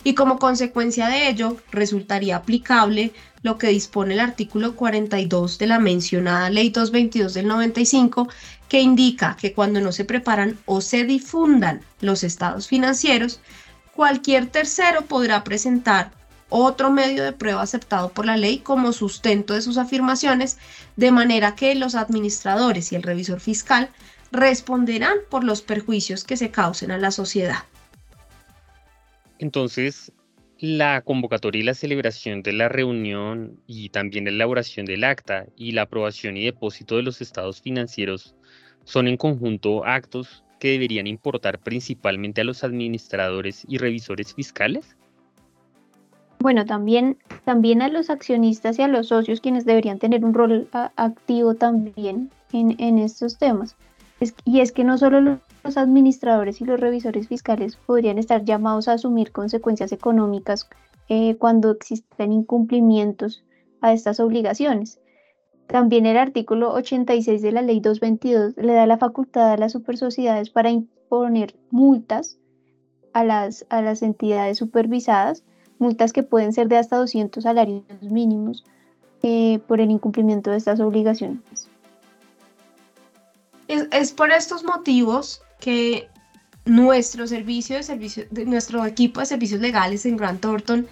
Y 0.03 0.15
como 0.15 0.39
consecuencia 0.39 1.07
de 1.07 1.29
ello, 1.29 1.57
resultaría 1.71 2.37
aplicable 2.37 3.13
lo 3.43 3.57
que 3.57 3.67
dispone 3.67 4.15
el 4.15 4.19
artículo 4.19 4.75
42 4.75 5.57
de 5.59 5.67
la 5.67 5.77
mencionada 5.77 6.49
Ley 6.49 6.69
222 6.69 7.33
del 7.33 7.47
95, 7.47 8.29
que 8.67 8.81
indica 8.81 9.37
que 9.39 9.53
cuando 9.53 9.81
no 9.81 9.91
se 9.91 10.05
preparan 10.05 10.57
o 10.65 10.81
se 10.81 11.03
difundan 11.03 11.81
los 12.01 12.23
estados 12.23 12.67
financieros, 12.67 13.41
cualquier 13.93 14.47
tercero 14.47 15.03
podrá 15.03 15.43
presentar 15.43 16.11
otro 16.49 16.89
medio 16.91 17.23
de 17.23 17.33
prueba 17.33 17.61
aceptado 17.61 18.09
por 18.09 18.25
la 18.25 18.37
ley 18.37 18.59
como 18.59 18.93
sustento 18.93 19.53
de 19.53 19.61
sus 19.61 19.77
afirmaciones, 19.77 20.57
de 20.95 21.11
manera 21.11 21.55
que 21.55 21.75
los 21.75 21.95
administradores 21.95 22.91
y 22.91 22.95
el 22.95 23.03
revisor 23.03 23.39
fiscal 23.39 23.89
responderán 24.31 25.17
por 25.29 25.43
los 25.43 25.61
perjuicios 25.61 26.23
que 26.23 26.37
se 26.37 26.51
causen 26.51 26.91
a 26.91 26.97
la 26.97 27.11
sociedad. 27.11 27.63
Entonces, 29.39 30.11
la 30.63 31.01
convocatoria 31.01 31.59
y 31.59 31.65
la 31.65 31.73
celebración 31.73 32.41
de 32.41 32.53
la 32.53 32.69
reunión 32.69 33.59
y 33.67 33.89
también 33.89 34.23
la 34.23 34.31
elaboración 34.31 34.85
del 34.85 35.03
acta 35.03 35.45
y 35.57 35.73
la 35.73 35.81
aprobación 35.81 36.37
y 36.37 36.45
depósito 36.45 36.95
de 36.95 37.03
los 37.03 37.19
estados 37.19 37.61
financieros 37.61 38.33
son 38.85 39.09
en 39.09 39.17
conjunto 39.17 39.83
actos 39.83 40.45
que 40.61 40.69
deberían 40.69 41.05
importar 41.05 41.59
principalmente 41.59 42.39
a 42.39 42.43
los 42.45 42.63
administradores 42.63 43.65
y 43.67 43.77
revisores 43.77 44.33
fiscales? 44.33 44.95
Bueno, 46.39 46.65
también, 46.65 47.17
también 47.43 47.81
a 47.81 47.89
los 47.89 48.09
accionistas 48.09 48.79
y 48.79 48.83
a 48.83 48.87
los 48.87 49.09
socios 49.09 49.41
quienes 49.41 49.65
deberían 49.65 49.99
tener 49.99 50.23
un 50.23 50.33
rol 50.33 50.69
activo 50.71 51.55
también 51.55 52.31
en, 52.53 52.99
estos 52.99 53.37
temas. 53.37 53.75
y 54.45 54.61
es 54.61 54.71
que 54.71 54.85
no 54.85 54.97
solo 54.97 55.19
los 55.19 55.39
administradores 55.77 56.61
y 56.61 56.65
los 56.65 56.79
revisores 56.79 57.27
fiscales 57.27 57.75
podrían 57.75 58.17
estar 58.17 58.43
llamados 58.43 58.87
a 58.87 58.93
asumir 58.93 59.31
consecuencias 59.31 59.91
económicas 59.91 60.69
eh, 61.09 61.35
cuando 61.37 61.71
existen 61.71 62.31
incumplimientos 62.31 63.43
a 63.81 63.93
estas 63.93 64.19
obligaciones. 64.19 64.99
También 65.67 66.05
el 66.05 66.17
artículo 66.17 66.73
86 66.73 67.41
de 67.41 67.51
la 67.51 67.61
ley 67.61 67.79
222 67.79 68.57
le 68.57 68.73
da 68.73 68.85
la 68.85 68.97
facultad 68.97 69.51
a 69.51 69.57
las 69.57 69.71
supersociedades 69.71 70.49
para 70.49 70.69
imponer 70.69 71.55
multas 71.71 72.37
a 73.13 73.23
las, 73.23 73.65
a 73.69 73.81
las 73.81 74.01
entidades 74.01 74.57
supervisadas, 74.57 75.43
multas 75.79 76.13
que 76.13 76.23
pueden 76.23 76.53
ser 76.53 76.67
de 76.67 76.77
hasta 76.77 76.97
200 76.97 77.43
salarios 77.43 77.83
mínimos 78.01 78.65
eh, 79.21 79.59
por 79.67 79.79
el 79.79 79.91
incumplimiento 79.91 80.51
de 80.51 80.57
estas 80.57 80.79
obligaciones. 80.79 81.69
Es, 83.67 84.11
por 84.11 84.31
estos 84.31 84.63
motivos 84.63 85.42
que 85.63 86.09
nuestro 86.65 87.25
servicio 87.25 87.77
de 87.77 87.83
servicio, 87.83 88.25
nuestro 88.45 88.85
equipo 88.85 89.21
de 89.21 89.25
servicios 89.25 89.61
legales 89.61 90.05
en 90.05 90.17
Grant 90.17 90.41
Thornton 90.41 90.87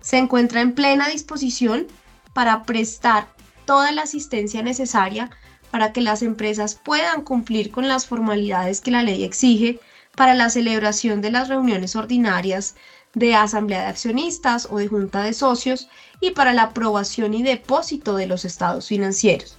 se 0.00 0.16
encuentra 0.16 0.62
en 0.62 0.72
plena 0.72 1.10
disposición 1.10 1.86
para 2.32 2.62
prestar 2.62 3.28
toda 3.66 3.92
la 3.92 4.02
asistencia 4.02 4.62
necesaria 4.62 5.30
para 5.70 5.92
que 5.92 6.00
las 6.00 6.22
empresas 6.22 6.74
puedan 6.74 7.20
cumplir 7.20 7.70
con 7.70 7.86
las 7.86 8.06
formalidades 8.06 8.80
que 8.80 8.90
la 8.90 9.02
ley 9.02 9.24
exige 9.24 9.78
para 10.16 10.34
la 10.34 10.48
celebración 10.48 11.20
de 11.20 11.30
las 11.30 11.48
reuniones 11.48 11.94
ordinarias 11.94 12.76
de 13.12 13.34
asamblea 13.34 13.82
de 13.82 13.88
accionistas 13.88 14.68
o 14.70 14.78
de 14.78 14.88
junta 14.88 15.22
de 15.22 15.34
socios 15.34 15.88
y 16.20 16.30
para 16.30 16.54
la 16.54 16.62
aprobación 16.62 17.34
y 17.34 17.42
depósito 17.42 18.16
de 18.16 18.26
los 18.26 18.46
estados 18.46 18.88
financieros. 18.88 19.58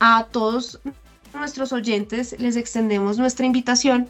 A 0.00 0.26
todos 0.32 0.80
nuestros 1.34 1.72
oyentes 1.72 2.36
les 2.38 2.56
extendemos 2.56 3.18
nuestra 3.18 3.46
invitación 3.46 4.08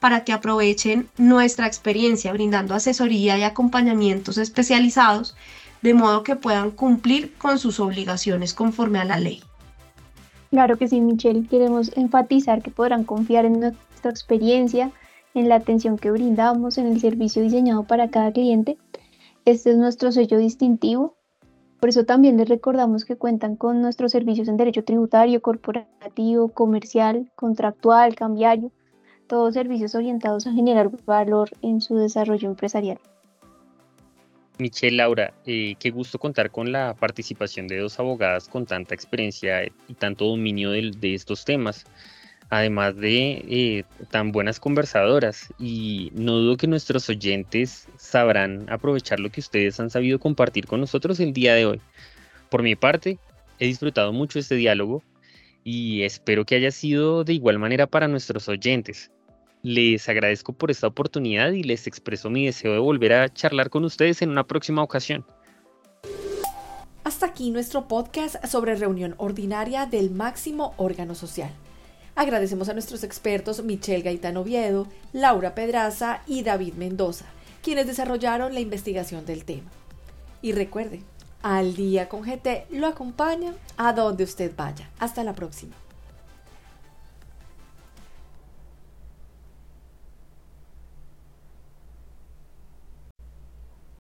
para 0.00 0.24
que 0.24 0.32
aprovechen 0.32 1.08
nuestra 1.16 1.66
experiencia 1.66 2.32
brindando 2.32 2.74
asesoría 2.74 3.38
y 3.38 3.44
acompañamientos 3.44 4.38
especializados 4.38 5.36
de 5.82 5.94
modo 5.94 6.22
que 6.22 6.36
puedan 6.36 6.70
cumplir 6.70 7.34
con 7.34 7.58
sus 7.58 7.80
obligaciones 7.80 8.54
conforme 8.54 8.98
a 8.98 9.04
la 9.04 9.18
ley. 9.18 9.42
Claro 10.50 10.76
que 10.76 10.88
sí, 10.88 11.00
Michelle. 11.00 11.46
Queremos 11.48 11.90
enfatizar 11.96 12.62
que 12.62 12.70
podrán 12.70 13.04
confiar 13.04 13.44
en 13.44 13.60
nuestra 13.60 14.10
experiencia, 14.10 14.92
en 15.34 15.48
la 15.48 15.56
atención 15.56 15.96
que 15.98 16.10
brindamos, 16.10 16.78
en 16.78 16.86
el 16.86 17.00
servicio 17.00 17.42
diseñado 17.42 17.84
para 17.84 18.10
cada 18.10 18.32
cliente. 18.32 18.76
Este 19.44 19.70
es 19.70 19.76
nuestro 19.76 20.12
sello 20.12 20.38
distintivo. 20.38 21.16
Por 21.82 21.88
eso 21.88 22.04
también 22.04 22.36
les 22.36 22.48
recordamos 22.48 23.04
que 23.04 23.16
cuentan 23.16 23.56
con 23.56 23.82
nuestros 23.82 24.12
servicios 24.12 24.46
en 24.46 24.56
derecho 24.56 24.84
tributario, 24.84 25.42
corporativo, 25.42 26.48
comercial, 26.48 27.28
contractual, 27.34 28.14
cambiario, 28.14 28.70
todos 29.26 29.54
servicios 29.54 29.96
orientados 29.96 30.46
a 30.46 30.52
generar 30.52 30.90
valor 31.04 31.50
en 31.60 31.80
su 31.80 31.96
desarrollo 31.96 32.48
empresarial. 32.48 33.00
Michelle, 34.58 34.96
Laura, 34.96 35.34
eh, 35.44 35.74
qué 35.80 35.90
gusto 35.90 36.20
contar 36.20 36.52
con 36.52 36.70
la 36.70 36.94
participación 36.94 37.66
de 37.66 37.78
dos 37.78 37.98
abogadas 37.98 38.46
con 38.46 38.64
tanta 38.64 38.94
experiencia 38.94 39.64
y 39.64 39.94
tanto 39.94 40.26
dominio 40.26 40.70
de, 40.70 41.14
estos 41.14 41.44
temas, 41.44 41.84
además 42.52 42.94
de 42.96 43.42
eh, 43.48 43.84
tan 44.10 44.30
buenas 44.30 44.60
conversadoras. 44.60 45.48
Y 45.58 46.12
no 46.14 46.32
dudo 46.32 46.58
que 46.58 46.66
nuestros 46.66 47.08
oyentes 47.08 47.88
sabrán 47.96 48.66
aprovechar 48.68 49.20
lo 49.20 49.30
que 49.30 49.40
ustedes 49.40 49.80
han 49.80 49.88
sabido 49.88 50.18
compartir 50.18 50.66
con 50.66 50.78
nosotros 50.78 51.18
el 51.18 51.32
día 51.32 51.54
de 51.54 51.64
hoy. 51.64 51.80
Por 52.50 52.62
mi 52.62 52.76
parte, 52.76 53.18
he 53.58 53.66
disfrutado 53.66 54.12
mucho 54.12 54.38
este 54.38 54.56
diálogo 54.56 55.02
y 55.64 56.02
espero 56.02 56.44
que 56.44 56.56
haya 56.56 56.70
sido 56.70 57.24
de 57.24 57.32
igual 57.32 57.58
manera 57.58 57.86
para 57.86 58.06
nuestros 58.06 58.46
oyentes. 58.50 59.10
Les 59.62 60.06
agradezco 60.10 60.52
por 60.52 60.70
esta 60.70 60.88
oportunidad 60.88 61.52
y 61.52 61.62
les 61.62 61.86
expreso 61.86 62.28
mi 62.28 62.44
deseo 62.44 62.74
de 62.74 62.80
volver 62.80 63.14
a 63.14 63.32
charlar 63.32 63.70
con 63.70 63.86
ustedes 63.86 64.20
en 64.20 64.28
una 64.28 64.46
próxima 64.46 64.82
ocasión. 64.82 65.24
Hasta 67.02 67.24
aquí 67.24 67.50
nuestro 67.50 67.88
podcast 67.88 68.44
sobre 68.44 68.74
reunión 68.74 69.14
ordinaria 69.16 69.86
del 69.86 70.10
máximo 70.10 70.74
órgano 70.76 71.14
social. 71.14 71.50
Agradecemos 72.14 72.68
a 72.68 72.74
nuestros 72.74 73.04
expertos 73.04 73.64
Michelle 73.64 74.02
Gaitán 74.02 74.36
Oviedo, 74.36 74.86
Laura 75.12 75.54
Pedraza 75.54 76.22
y 76.26 76.42
David 76.42 76.74
Mendoza, 76.74 77.24
quienes 77.62 77.86
desarrollaron 77.86 78.52
la 78.52 78.60
investigación 78.60 79.24
del 79.24 79.44
tema. 79.44 79.70
Y 80.42 80.52
recuerde, 80.52 81.02
al 81.42 81.74
día 81.74 82.08
con 82.08 82.22
GT 82.22 82.66
lo 82.70 82.86
acompaña 82.86 83.54
a 83.76 83.92
donde 83.92 84.24
usted 84.24 84.52
vaya. 84.56 84.90
Hasta 84.98 85.24
la 85.24 85.34
próxima. 85.34 85.74